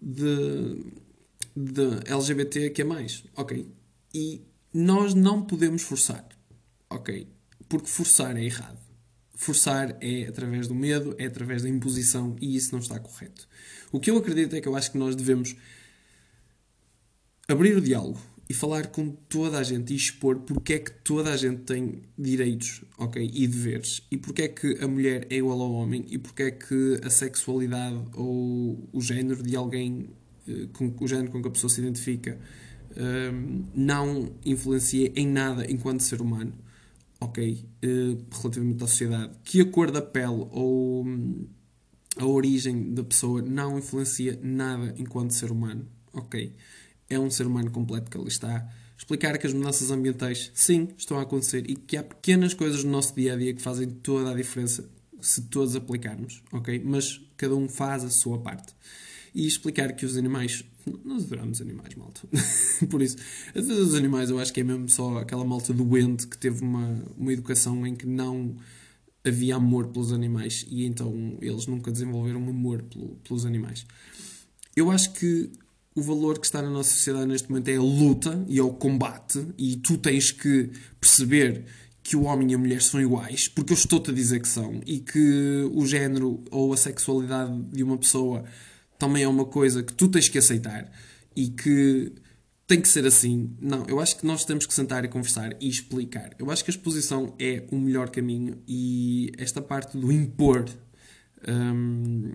de, 0.00 0.84
de 1.56 2.08
LGBT 2.08 2.70
que 2.70 2.82
é 2.82 2.84
mais. 2.84 3.24
Ok, 3.34 3.66
e 4.12 4.42
nós 4.72 5.14
não 5.14 5.42
podemos 5.42 5.82
forçar, 5.82 6.26
ok? 6.90 7.28
Porque 7.68 7.88
forçar 7.88 8.36
é 8.36 8.44
errado. 8.44 8.78
Forçar 9.34 9.96
é 10.00 10.26
através 10.26 10.66
do 10.66 10.74
medo, 10.74 11.14
é 11.18 11.26
através 11.26 11.62
da 11.62 11.68
imposição 11.68 12.36
e 12.40 12.56
isso 12.56 12.72
não 12.72 12.80
está 12.80 12.98
correto. 12.98 13.48
O 13.92 14.00
que 14.00 14.10
eu 14.10 14.16
acredito 14.16 14.54
é 14.56 14.60
que 14.60 14.68
eu 14.68 14.74
acho 14.74 14.90
que 14.90 14.98
nós 14.98 15.14
devemos 15.14 15.54
abrir 17.46 17.76
o 17.76 17.80
diálogo 17.80 18.20
e 18.48 18.54
falar 18.54 18.88
com 18.88 19.10
toda 19.10 19.58
a 19.58 19.62
gente 19.62 19.92
e 19.92 19.96
expor 19.96 20.40
porque 20.40 20.74
é 20.74 20.78
que 20.78 20.90
toda 20.90 21.32
a 21.32 21.36
gente 21.36 21.62
tem 21.62 22.02
direitos 22.18 22.82
ok, 22.96 23.30
e 23.32 23.46
deveres 23.46 24.02
e 24.10 24.16
porque 24.16 24.42
é 24.42 24.48
que 24.48 24.78
a 24.82 24.88
mulher 24.88 25.26
é 25.30 25.36
igual 25.36 25.60
ao 25.60 25.72
homem 25.72 26.04
e 26.08 26.18
porque 26.18 26.42
é 26.44 26.50
que 26.50 27.00
a 27.04 27.10
sexualidade 27.10 28.02
ou 28.14 28.88
o 28.92 29.00
género 29.00 29.42
de 29.42 29.54
alguém, 29.54 30.10
eh, 30.46 30.66
com, 30.72 30.94
o 30.98 31.06
género 31.06 31.30
com 31.30 31.42
que 31.42 31.48
a 31.48 31.50
pessoa 31.50 31.70
se 31.70 31.80
identifica 31.80 32.38
não 33.74 34.32
influencia 34.44 35.12
em 35.14 35.26
nada 35.26 35.70
enquanto 35.70 36.00
ser 36.00 36.20
humano, 36.20 36.52
ok? 37.20 37.64
Uh, 37.84 38.24
relativamente 38.30 38.84
à 38.84 38.86
sociedade. 38.86 39.32
Que 39.44 39.60
a 39.60 39.64
cor 39.64 39.90
da 39.90 40.02
pele 40.02 40.46
ou 40.50 41.04
hum, 41.04 41.46
a 42.16 42.26
origem 42.26 42.92
da 42.92 43.04
pessoa 43.04 43.40
não 43.40 43.78
influencia 43.78 44.38
nada 44.42 44.94
enquanto 44.98 45.32
ser 45.32 45.50
humano, 45.50 45.86
ok? 46.12 46.52
É 47.08 47.18
um 47.18 47.30
ser 47.30 47.46
humano 47.46 47.70
completo 47.70 48.10
que 48.10 48.18
ali 48.18 48.28
está. 48.28 48.68
Explicar 48.96 49.38
que 49.38 49.46
as 49.46 49.52
mudanças 49.52 49.90
ambientais, 49.90 50.50
sim, 50.52 50.88
estão 50.98 51.18
a 51.18 51.22
acontecer 51.22 51.70
e 51.70 51.76
que 51.76 51.96
há 51.96 52.02
pequenas 52.02 52.52
coisas 52.52 52.82
no 52.82 52.90
nosso 52.90 53.14
dia 53.14 53.34
a 53.34 53.36
dia 53.36 53.54
que 53.54 53.62
fazem 53.62 53.88
toda 53.88 54.32
a 54.32 54.34
diferença 54.34 54.88
se 55.20 55.42
todos 55.42 55.74
aplicarmos, 55.76 56.42
ok? 56.52 56.82
Mas 56.84 57.20
cada 57.36 57.54
um 57.54 57.68
faz 57.68 58.04
a 58.04 58.10
sua 58.10 58.38
parte. 58.38 58.74
E 59.34 59.46
explicar 59.46 59.92
que 59.92 60.04
os 60.04 60.16
animais 60.16 60.64
nós 61.04 61.24
adoramos 61.24 61.60
animais, 61.60 61.94
malta. 61.94 62.20
Por 62.90 63.02
isso, 63.02 63.16
a 63.50 63.60
defesa 63.60 63.84
dos 63.84 63.94
animais 63.94 64.30
eu 64.30 64.38
acho 64.38 64.52
que 64.52 64.60
é 64.60 64.64
mesmo 64.64 64.88
só 64.88 65.18
aquela 65.18 65.44
malta 65.44 65.72
doente 65.72 66.26
que 66.26 66.38
teve 66.38 66.62
uma, 66.62 67.02
uma 67.16 67.32
educação 67.32 67.86
em 67.86 67.94
que 67.94 68.06
não 68.06 68.56
havia 69.24 69.56
amor 69.56 69.88
pelos 69.88 70.12
animais 70.12 70.64
e 70.70 70.84
então 70.84 71.36
eles 71.40 71.66
nunca 71.66 71.90
desenvolveram 71.90 72.40
amor 72.48 72.82
pelo, 72.82 73.16
pelos 73.16 73.44
animais. 73.44 73.86
Eu 74.74 74.90
acho 74.90 75.12
que 75.12 75.50
o 75.94 76.02
valor 76.02 76.38
que 76.38 76.46
está 76.46 76.62
na 76.62 76.70
nossa 76.70 76.90
sociedade 76.90 77.26
neste 77.26 77.50
momento 77.50 77.68
é 77.68 77.76
a 77.76 77.82
luta 77.82 78.44
e 78.46 78.58
é 78.58 78.62
o 78.62 78.70
combate, 78.70 79.44
e 79.58 79.76
tu 79.76 79.98
tens 79.98 80.30
que 80.30 80.70
perceber 81.00 81.64
que 82.02 82.16
o 82.16 82.22
homem 82.22 82.52
e 82.52 82.54
a 82.54 82.58
mulher 82.58 82.80
são 82.80 83.00
iguais, 83.00 83.48
porque 83.48 83.72
eu 83.72 83.76
estou-te 83.76 84.10
a 84.10 84.14
dizer 84.14 84.40
que 84.40 84.48
são, 84.48 84.80
e 84.86 85.00
que 85.00 85.68
o 85.74 85.84
género 85.84 86.42
ou 86.50 86.72
a 86.72 86.76
sexualidade 86.76 87.60
de 87.72 87.82
uma 87.82 87.98
pessoa 87.98 88.44
também 88.98 89.22
é 89.22 89.28
uma 89.28 89.44
coisa 89.44 89.82
que 89.82 89.92
tu 89.92 90.08
tens 90.08 90.28
que 90.28 90.38
aceitar 90.38 90.90
e 91.34 91.48
que 91.48 92.12
tem 92.66 92.82
que 92.82 92.88
ser 92.88 93.06
assim. 93.06 93.56
Não, 93.60 93.86
eu 93.86 93.98
acho 93.98 94.18
que 94.18 94.26
nós 94.26 94.44
temos 94.44 94.66
que 94.66 94.74
sentar 94.74 95.04
e 95.04 95.08
conversar 95.08 95.56
e 95.60 95.68
explicar. 95.68 96.34
Eu 96.38 96.50
acho 96.50 96.62
que 96.64 96.70
a 96.70 96.74
exposição 96.74 97.34
é 97.38 97.64
o 97.70 97.78
melhor 97.78 98.10
caminho 98.10 98.62
e 98.68 99.32
esta 99.38 99.62
parte 99.62 99.96
do 99.96 100.12
impor 100.12 100.68
hum, 101.48 102.32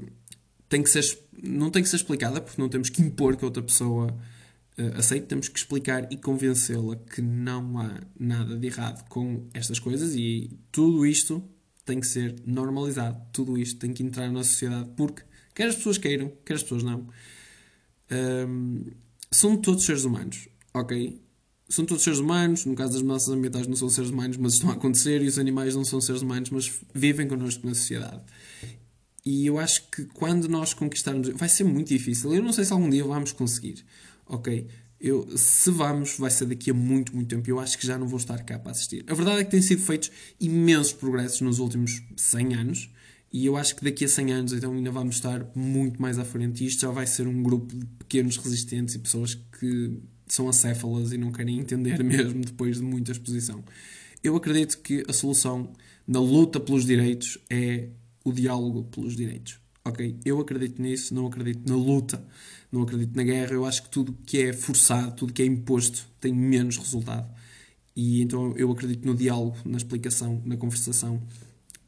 tem 0.67 0.81
que 0.81 0.89
ser, 0.89 1.03
não 1.41 1.69
tem 1.69 1.83
que 1.83 1.89
ser 1.89 1.97
explicada 1.97 2.41
porque 2.41 2.59
não 2.59 2.67
temos 2.67 2.89
que 2.89 3.01
impor 3.01 3.35
que 3.35 3.43
a 3.43 3.47
outra 3.47 3.61
pessoa 3.61 4.07
uh, 4.77 4.97
aceite, 4.97 5.27
temos 5.27 5.47
que 5.47 5.59
explicar 5.59 6.11
e 6.11 6.17
convencê-la 6.17 6.95
que 6.95 7.21
não 7.21 7.77
há 7.77 7.99
nada 8.19 8.57
de 8.57 8.67
errado 8.67 9.07
com 9.07 9.47
estas 9.53 9.77
coisas 9.77 10.15
e 10.15 10.49
tudo 10.71 11.05
isto 11.05 11.43
tem 11.85 11.99
que 11.99 12.07
ser 12.07 12.35
normalizado, 12.45 13.21
tudo 13.31 13.55
isto 13.55 13.79
tem 13.79 13.93
que 13.93 14.01
entrar 14.01 14.31
na 14.31 14.43
sociedade 14.43 14.89
porque 14.95 15.21
Quer 15.53 15.67
as 15.67 15.75
pessoas 15.75 15.97
queiram, 15.97 16.31
quer 16.45 16.55
as 16.55 16.63
pessoas 16.63 16.83
não. 16.83 17.07
Um, 18.11 18.85
são 19.31 19.57
todos 19.57 19.85
seres 19.85 20.03
humanos, 20.03 20.47
ok? 20.73 21.21
São 21.69 21.85
todos 21.85 22.03
seres 22.03 22.19
humanos, 22.19 22.65
no 22.65 22.75
caso 22.75 22.93
das 22.93 23.01
mudanças 23.01 23.29
ambientais 23.29 23.67
não 23.67 23.75
são 23.75 23.89
seres 23.89 24.11
humanos, 24.11 24.37
mas 24.37 24.53
estão 24.53 24.69
a 24.69 24.73
acontecer, 24.73 25.21
e 25.21 25.27
os 25.27 25.39
animais 25.39 25.75
não 25.75 25.83
são 25.83 25.99
seres 25.99 26.21
humanos, 26.21 26.49
mas 26.49 26.71
vivem 26.93 27.27
connosco 27.27 27.65
na 27.65 27.73
sociedade. 27.73 28.21
E 29.25 29.45
eu 29.45 29.57
acho 29.57 29.89
que 29.89 30.05
quando 30.05 30.49
nós 30.49 30.73
conquistarmos. 30.73 31.29
Vai 31.29 31.47
ser 31.47 31.63
muito 31.63 31.87
difícil. 31.87 32.33
Eu 32.33 32.43
não 32.43 32.51
sei 32.51 32.65
se 32.65 32.73
algum 32.73 32.89
dia 32.89 33.03
vamos 33.03 33.31
conseguir, 33.31 33.85
ok? 34.25 34.67
Eu, 34.99 35.37
se 35.37 35.69
vamos, 35.69 36.17
vai 36.17 36.29
ser 36.29 36.45
daqui 36.45 36.71
a 36.71 36.73
muito, 36.73 37.15
muito 37.15 37.29
tempo. 37.29 37.49
Eu 37.49 37.59
acho 37.59 37.77
que 37.77 37.85
já 37.85 37.97
não 37.97 38.07
vou 38.07 38.17
estar 38.17 38.41
cá 38.43 38.59
para 38.59 38.71
assistir. 38.71 39.03
A 39.07 39.13
verdade 39.13 39.41
é 39.41 39.43
que 39.43 39.51
têm 39.51 39.61
sido 39.61 39.81
feitos 39.81 40.11
imensos 40.39 40.93
progressos 40.93 41.41
nos 41.41 41.59
últimos 41.59 42.01
100 42.15 42.53
anos. 42.55 42.89
E 43.33 43.47
eu 43.47 43.57
acho 43.57 43.75
que 43.75 43.83
daqui 43.83 44.05
a 44.05 44.07
100 44.07 44.31
anos 44.31 44.53
então 44.53 44.71
ainda 44.71 44.91
vamos 44.91 45.15
estar 45.15 45.43
muito 45.55 45.99
mais 45.99 46.19
à 46.19 46.23
frente. 46.23 46.63
E 46.63 46.67
isto 46.67 46.81
já 46.81 46.91
vai 46.91 47.07
ser 47.07 47.27
um 47.27 47.41
grupo 47.41 47.75
de 47.75 47.83
pequenos 47.97 48.37
resistentes 48.37 48.93
e 48.93 48.99
pessoas 48.99 49.33
que 49.59 49.99
são 50.27 50.47
acéfalas 50.47 51.11
e 51.11 51.17
não 51.17 51.31
querem 51.31 51.59
entender 51.59 52.01
mesmo 52.05 52.45
depois 52.45 52.77
de 52.77 52.83
muita 52.83 53.11
exposição. 53.11 53.63
Eu 54.23 54.35
acredito 54.35 54.77
que 54.77 55.03
a 55.09 55.13
solução 55.13 55.73
na 56.07 56.19
luta 56.19 56.59
pelos 56.59 56.85
direitos 56.85 57.39
é 57.49 57.89
o 58.23 58.31
diálogo 58.31 58.83
pelos 58.83 59.15
direitos. 59.15 59.59
Ok? 59.83 60.15
Eu 60.23 60.39
acredito 60.39 60.79
nisso, 60.79 61.13
não 61.15 61.25
acredito 61.25 61.67
na 61.67 61.75
luta, 61.75 62.23
não 62.71 62.83
acredito 62.83 63.15
na 63.15 63.23
guerra. 63.23 63.53
Eu 63.53 63.65
acho 63.65 63.83
que 63.83 63.89
tudo 63.89 64.15
que 64.25 64.43
é 64.43 64.53
forçado, 64.53 65.15
tudo 65.15 65.33
que 65.33 65.41
é 65.41 65.45
imposto, 65.45 66.07
tem 66.21 66.31
menos 66.31 66.77
resultado. 66.77 67.27
E 67.95 68.21
então 68.21 68.53
eu 68.55 68.71
acredito 68.71 69.05
no 69.05 69.15
diálogo, 69.15 69.57
na 69.65 69.77
explicação, 69.77 70.39
na 70.45 70.55
conversação. 70.55 71.21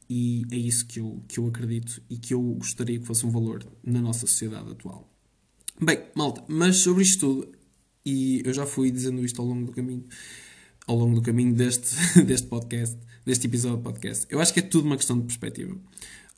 E 0.10 0.46
é 0.52 0.56
isso 0.56 0.86
que 0.86 1.00
eu, 1.00 1.24
que 1.28 1.40
eu 1.40 1.48
acredito 1.48 2.02
e 2.10 2.18
que 2.18 2.34
eu 2.34 2.42
gostaria 2.42 3.00
que 3.00 3.06
fosse 3.06 3.26
um 3.26 3.32
valor 3.32 3.66
na 3.84 4.00
nossa 4.00 4.22
sociedade 4.22 4.72
atual. 4.72 5.10
Bem, 5.82 6.00
malta, 6.16 6.44
mas 6.48 6.78
sobre 6.78 7.04
isto 7.04 7.20
tudo, 7.20 7.52
e 8.06 8.42
eu 8.46 8.54
já 8.54 8.66
fui 8.66 8.92
dizendo 8.92 9.26
isto 9.26 9.42
ao 9.42 9.48
longo 9.48 9.66
do 9.66 9.72
caminho, 9.72 10.06
ao 10.86 10.96
longo 10.96 11.16
do 11.16 11.22
caminho 11.22 11.54
deste, 11.54 11.96
deste 12.24 12.48
podcast, 12.48 12.98
deste 13.26 13.48
episódio 13.48 13.78
de 13.78 13.84
podcast. 13.84 14.28
Eu 14.30 14.40
acho 14.40 14.54
que 14.54 14.60
é 14.60 14.64
tudo 14.64 14.86
uma 14.86 14.96
questão 14.96 15.20
de 15.20 15.26
perspectiva. 15.26 15.76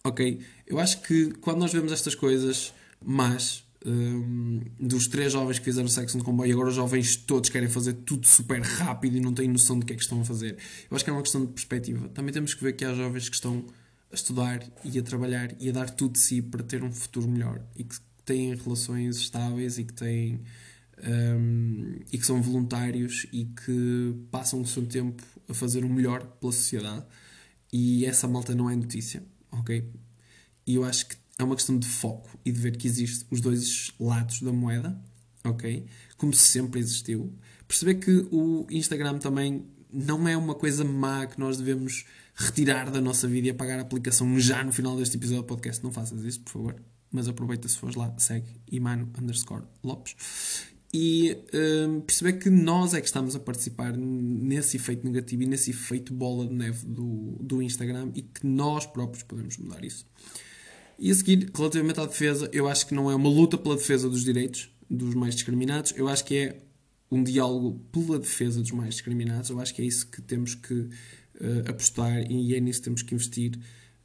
Ok? 0.04 0.40
Eu 0.66 0.80
acho 0.80 1.02
que 1.02 1.32
quando 1.42 1.60
nós 1.60 1.74
vemos 1.74 1.92
estas 1.92 2.16
coisas 2.16 2.74
mas 3.04 3.64
um, 3.86 4.62
dos 4.80 5.08
três 5.08 5.34
jovens 5.34 5.60
que 5.60 5.66
fizeram 5.66 5.88
sexo 5.88 6.18
no 6.18 6.24
comboio, 6.24 6.54
agora 6.54 6.70
os 6.70 6.76
jovens 6.76 7.16
todos 7.16 7.50
querem 7.50 7.70
fazer 7.70 7.94
tudo 7.94 8.28
super 8.28 8.62
rápido 8.62 9.18
e 9.18 9.20
não 9.20 9.34
têm 9.34 9.48
noção 9.48 9.78
do 9.80 9.86
que 9.86 9.94
é 9.94 9.96
que 9.96 10.02
estão 10.02 10.22
a 10.22 10.26
fazer. 10.26 10.58
Eu 10.90 10.96
acho 10.96 11.04
que 11.04 11.10
é 11.10 11.14
uma 11.14 11.22
questão 11.22 11.46
de 11.46 11.52
perspectiva. 11.52 12.10
Também 12.10 12.34
temos 12.34 12.54
que 12.54 12.64
ver 12.64 12.74
que 12.74 12.84
há 12.84 12.94
jovens 12.94 13.30
que 13.30 13.36
estão 13.36 13.66
a 14.12 14.16
estudar 14.16 14.64
e 14.84 14.98
a 14.98 15.04
trabalhar 15.04 15.56
e 15.60 15.70
a 15.70 15.72
dar 15.72 15.90
tudo 15.90 16.14
de 16.14 16.20
si 16.20 16.42
para 16.42 16.64
ter 16.64 16.84
um 16.84 16.92
futuro 16.92 17.28
melhor 17.28 17.62
e 17.76 17.84
que 17.84 17.96
têm 18.26 18.56
relações 18.56 19.18
estáveis 19.18 19.78
e 19.78 19.84
que 19.84 19.94
têm 19.94 20.42
um, 21.06 22.00
e 22.12 22.18
que 22.18 22.26
são 22.26 22.42
voluntários 22.42 23.28
e 23.32 23.46
que 23.46 24.16
passam 24.32 24.62
o 24.62 24.66
seu 24.66 24.86
tempo 24.86 25.22
a 25.48 25.54
fazer 25.54 25.86
o 25.86 25.90
melhor 25.90 26.26
pela 26.40 26.52
sociedade 26.52 27.06
e 27.72 28.06
essa 28.06 28.28
malta 28.28 28.56
não 28.56 28.70
é 28.70 28.76
notícia, 28.76 29.24
ok? 29.52 29.86
E 30.66 30.76
eu 30.76 30.84
acho 30.84 31.08
que 31.08 31.16
é 31.40 31.44
uma 31.44 31.56
questão 31.56 31.78
de 31.78 31.88
foco 31.88 32.30
e 32.44 32.52
de 32.52 32.60
ver 32.60 32.78
que 32.78 32.88
existem 32.88 33.28
os 33.30 33.42
dois 33.42 33.92
lados 34.00 34.42
da 34.42 34.52
moeda, 34.52 35.00
ok? 35.44 35.86
Como 36.18 36.34
sempre 36.34 36.80
existiu. 36.80 37.34
Perceber 37.68 37.96
que 37.96 38.28
o 38.32 38.66
Instagram 38.70 39.20
também 39.20 39.66
não 39.92 40.28
é 40.28 40.36
uma 40.36 40.56
coisa 40.56 40.84
má 40.84 41.26
que 41.26 41.40
nós 41.40 41.58
devemos 41.58 42.06
retirar 42.36 42.90
da 42.90 43.02
nossa 43.02 43.28
vida 43.28 43.48
e 43.48 43.50
apagar 43.52 43.80
a 43.80 43.82
aplicação 43.82 44.40
já 44.40 44.64
no 44.64 44.72
final 44.72 44.96
deste 44.96 45.18
episódio 45.18 45.44
do 45.44 45.48
podcast. 45.48 45.84
Não 45.84 45.92
faças 45.92 46.24
isso, 46.24 46.42
por 46.42 46.52
favor. 46.52 46.76
Mas 47.12 47.28
aproveita 47.28 47.68
se 47.68 47.78
fores 47.78 47.96
lá, 47.96 48.14
segue 48.18 48.48
imano 48.70 49.10
underscore 49.18 49.64
Lopes 49.84 50.16
e 50.94 51.38
um, 51.54 52.02
perceber 52.02 52.34
que 52.34 52.50
nós 52.50 52.94
é 52.94 53.02
que 53.02 53.08
estamos 53.08 53.36
a 53.36 53.40
participar 53.40 53.96
nesse 53.96 54.78
efeito 54.78 55.06
negativo 55.06 55.44
e 55.44 55.46
nesse 55.46 55.72
efeito 55.72 56.14
bola 56.14 56.48
de 56.48 56.54
neve 56.54 56.86
do, 56.86 57.38
do 57.42 57.62
Instagram 57.62 58.12
e 58.16 58.22
que 58.22 58.48
nós 58.48 58.86
próprios 58.86 59.24
podemos 59.24 59.58
mudar 59.58 59.84
isso. 59.84 60.06
E 61.00 61.12
a 61.12 61.16
seguir, 61.16 61.52
relativamente 61.56 62.00
à 62.00 62.06
defesa, 62.06 62.50
eu 62.52 62.68
acho 62.68 62.88
que 62.88 62.94
não 62.94 63.10
é 63.12 63.16
uma 63.16 63.30
luta 63.30 63.58
pela 63.58 63.76
defesa 63.76 64.10
dos 64.10 64.24
direitos 64.24 64.70
dos 64.90 65.14
mais 65.14 65.36
discriminados, 65.36 65.94
eu 65.96 66.08
acho 66.08 66.24
que 66.26 66.36
é 66.36 66.58
um 67.12 67.24
diálogo 67.24 67.80
pela 67.92 68.20
defesa 68.20 68.62
dos 68.62 68.72
mais 68.72 68.96
discriminados, 68.96 69.50
eu 69.50 69.60
acho 69.60 69.74
que 69.74 69.82
é 69.82 69.86
isso 69.86 70.08
que 70.08 70.22
temos 70.22 70.56
que 70.56 70.74
uh, 70.74 70.90
apostar 71.68 72.30
e 72.32 72.56
é 72.56 72.60
nisso 72.60 72.80
que 72.80 72.86
temos 72.86 73.02
que 73.04 73.14
investir. 73.14 73.60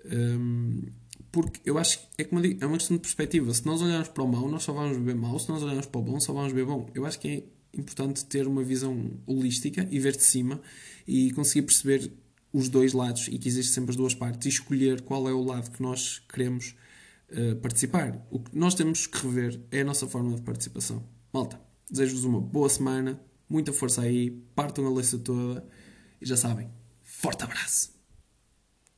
Um, 0.05 0.83
porque 1.31 1.61
eu 1.65 1.79
acho 1.79 1.99
que 1.99 2.07
é, 2.19 2.25
como 2.25 2.43
digo, 2.43 2.63
é 2.63 2.67
uma 2.67 2.77
questão 2.77 2.97
de 2.97 3.01
perspectiva. 3.01 3.55
Se 3.55 3.65
nós 3.65 3.81
olharmos 3.81 4.09
para 4.09 4.23
o 4.23 4.29
mau, 4.29 4.49
nós 4.51 4.63
só 4.63 4.73
vamos 4.73 4.99
ver 4.99 5.15
mau. 5.15 5.39
Se 5.39 5.49
nós 5.49 5.63
olharmos 5.63 5.87
para 5.87 5.99
o 5.99 6.05
bom, 6.05 6.21
só 6.21 6.33
vamos 6.33 6.53
ver 6.53 6.67
bom. 6.67 6.91
Eu 6.95 7.07
acho 7.07 7.19
que 7.19 7.29
é 7.29 7.43
importante 7.73 8.25
ter 8.27 8.47
uma 8.47 8.63
visão 8.63 9.11
holística 9.27 9.89
e 9.91 9.99
ver 9.99 10.15
de 10.15 10.23
cima 10.23 10.61
e 11.09 11.33
conseguir 11.33 11.63
perceber 11.63 12.13
os 12.53 12.69
dois 12.69 12.93
lados 12.93 13.29
e 13.29 13.39
que 13.39 13.49
existem 13.49 13.73
sempre 13.73 13.93
as 13.93 13.97
duas 13.97 14.15
partes 14.15 14.45
e 14.45 14.49
escolher 14.51 15.01
qual 15.01 15.27
é 15.27 15.33
o 15.33 15.43
lado 15.43 15.71
que 15.71 15.83
nós 15.83 16.21
queremos 16.31 16.75
uh, 17.33 17.57
participar. 17.57 18.27
O 18.31 18.41
que 18.41 18.57
nós 18.57 18.75
temos 18.75 19.07
que 19.07 19.19
rever 19.27 19.61
é 19.71 19.81
a 19.81 19.85
nossa 19.85 20.07
forma 20.07 20.35
de 20.35 20.43
participação. 20.43 21.03
Malta, 21.33 21.61
desejo-vos 21.91 22.25
uma 22.25 22.41
boa 22.41 22.69
semana, 22.69 23.21
muita 23.49 23.73
força 23.73 24.03
aí, 24.03 24.31
partam 24.55 24.87
a 24.87 24.91
leça 24.91 25.19
toda 25.19 25.67
e 26.21 26.27
já 26.27 26.37
sabem, 26.37 26.71
forte 27.03 27.43
abraço! 27.45 27.92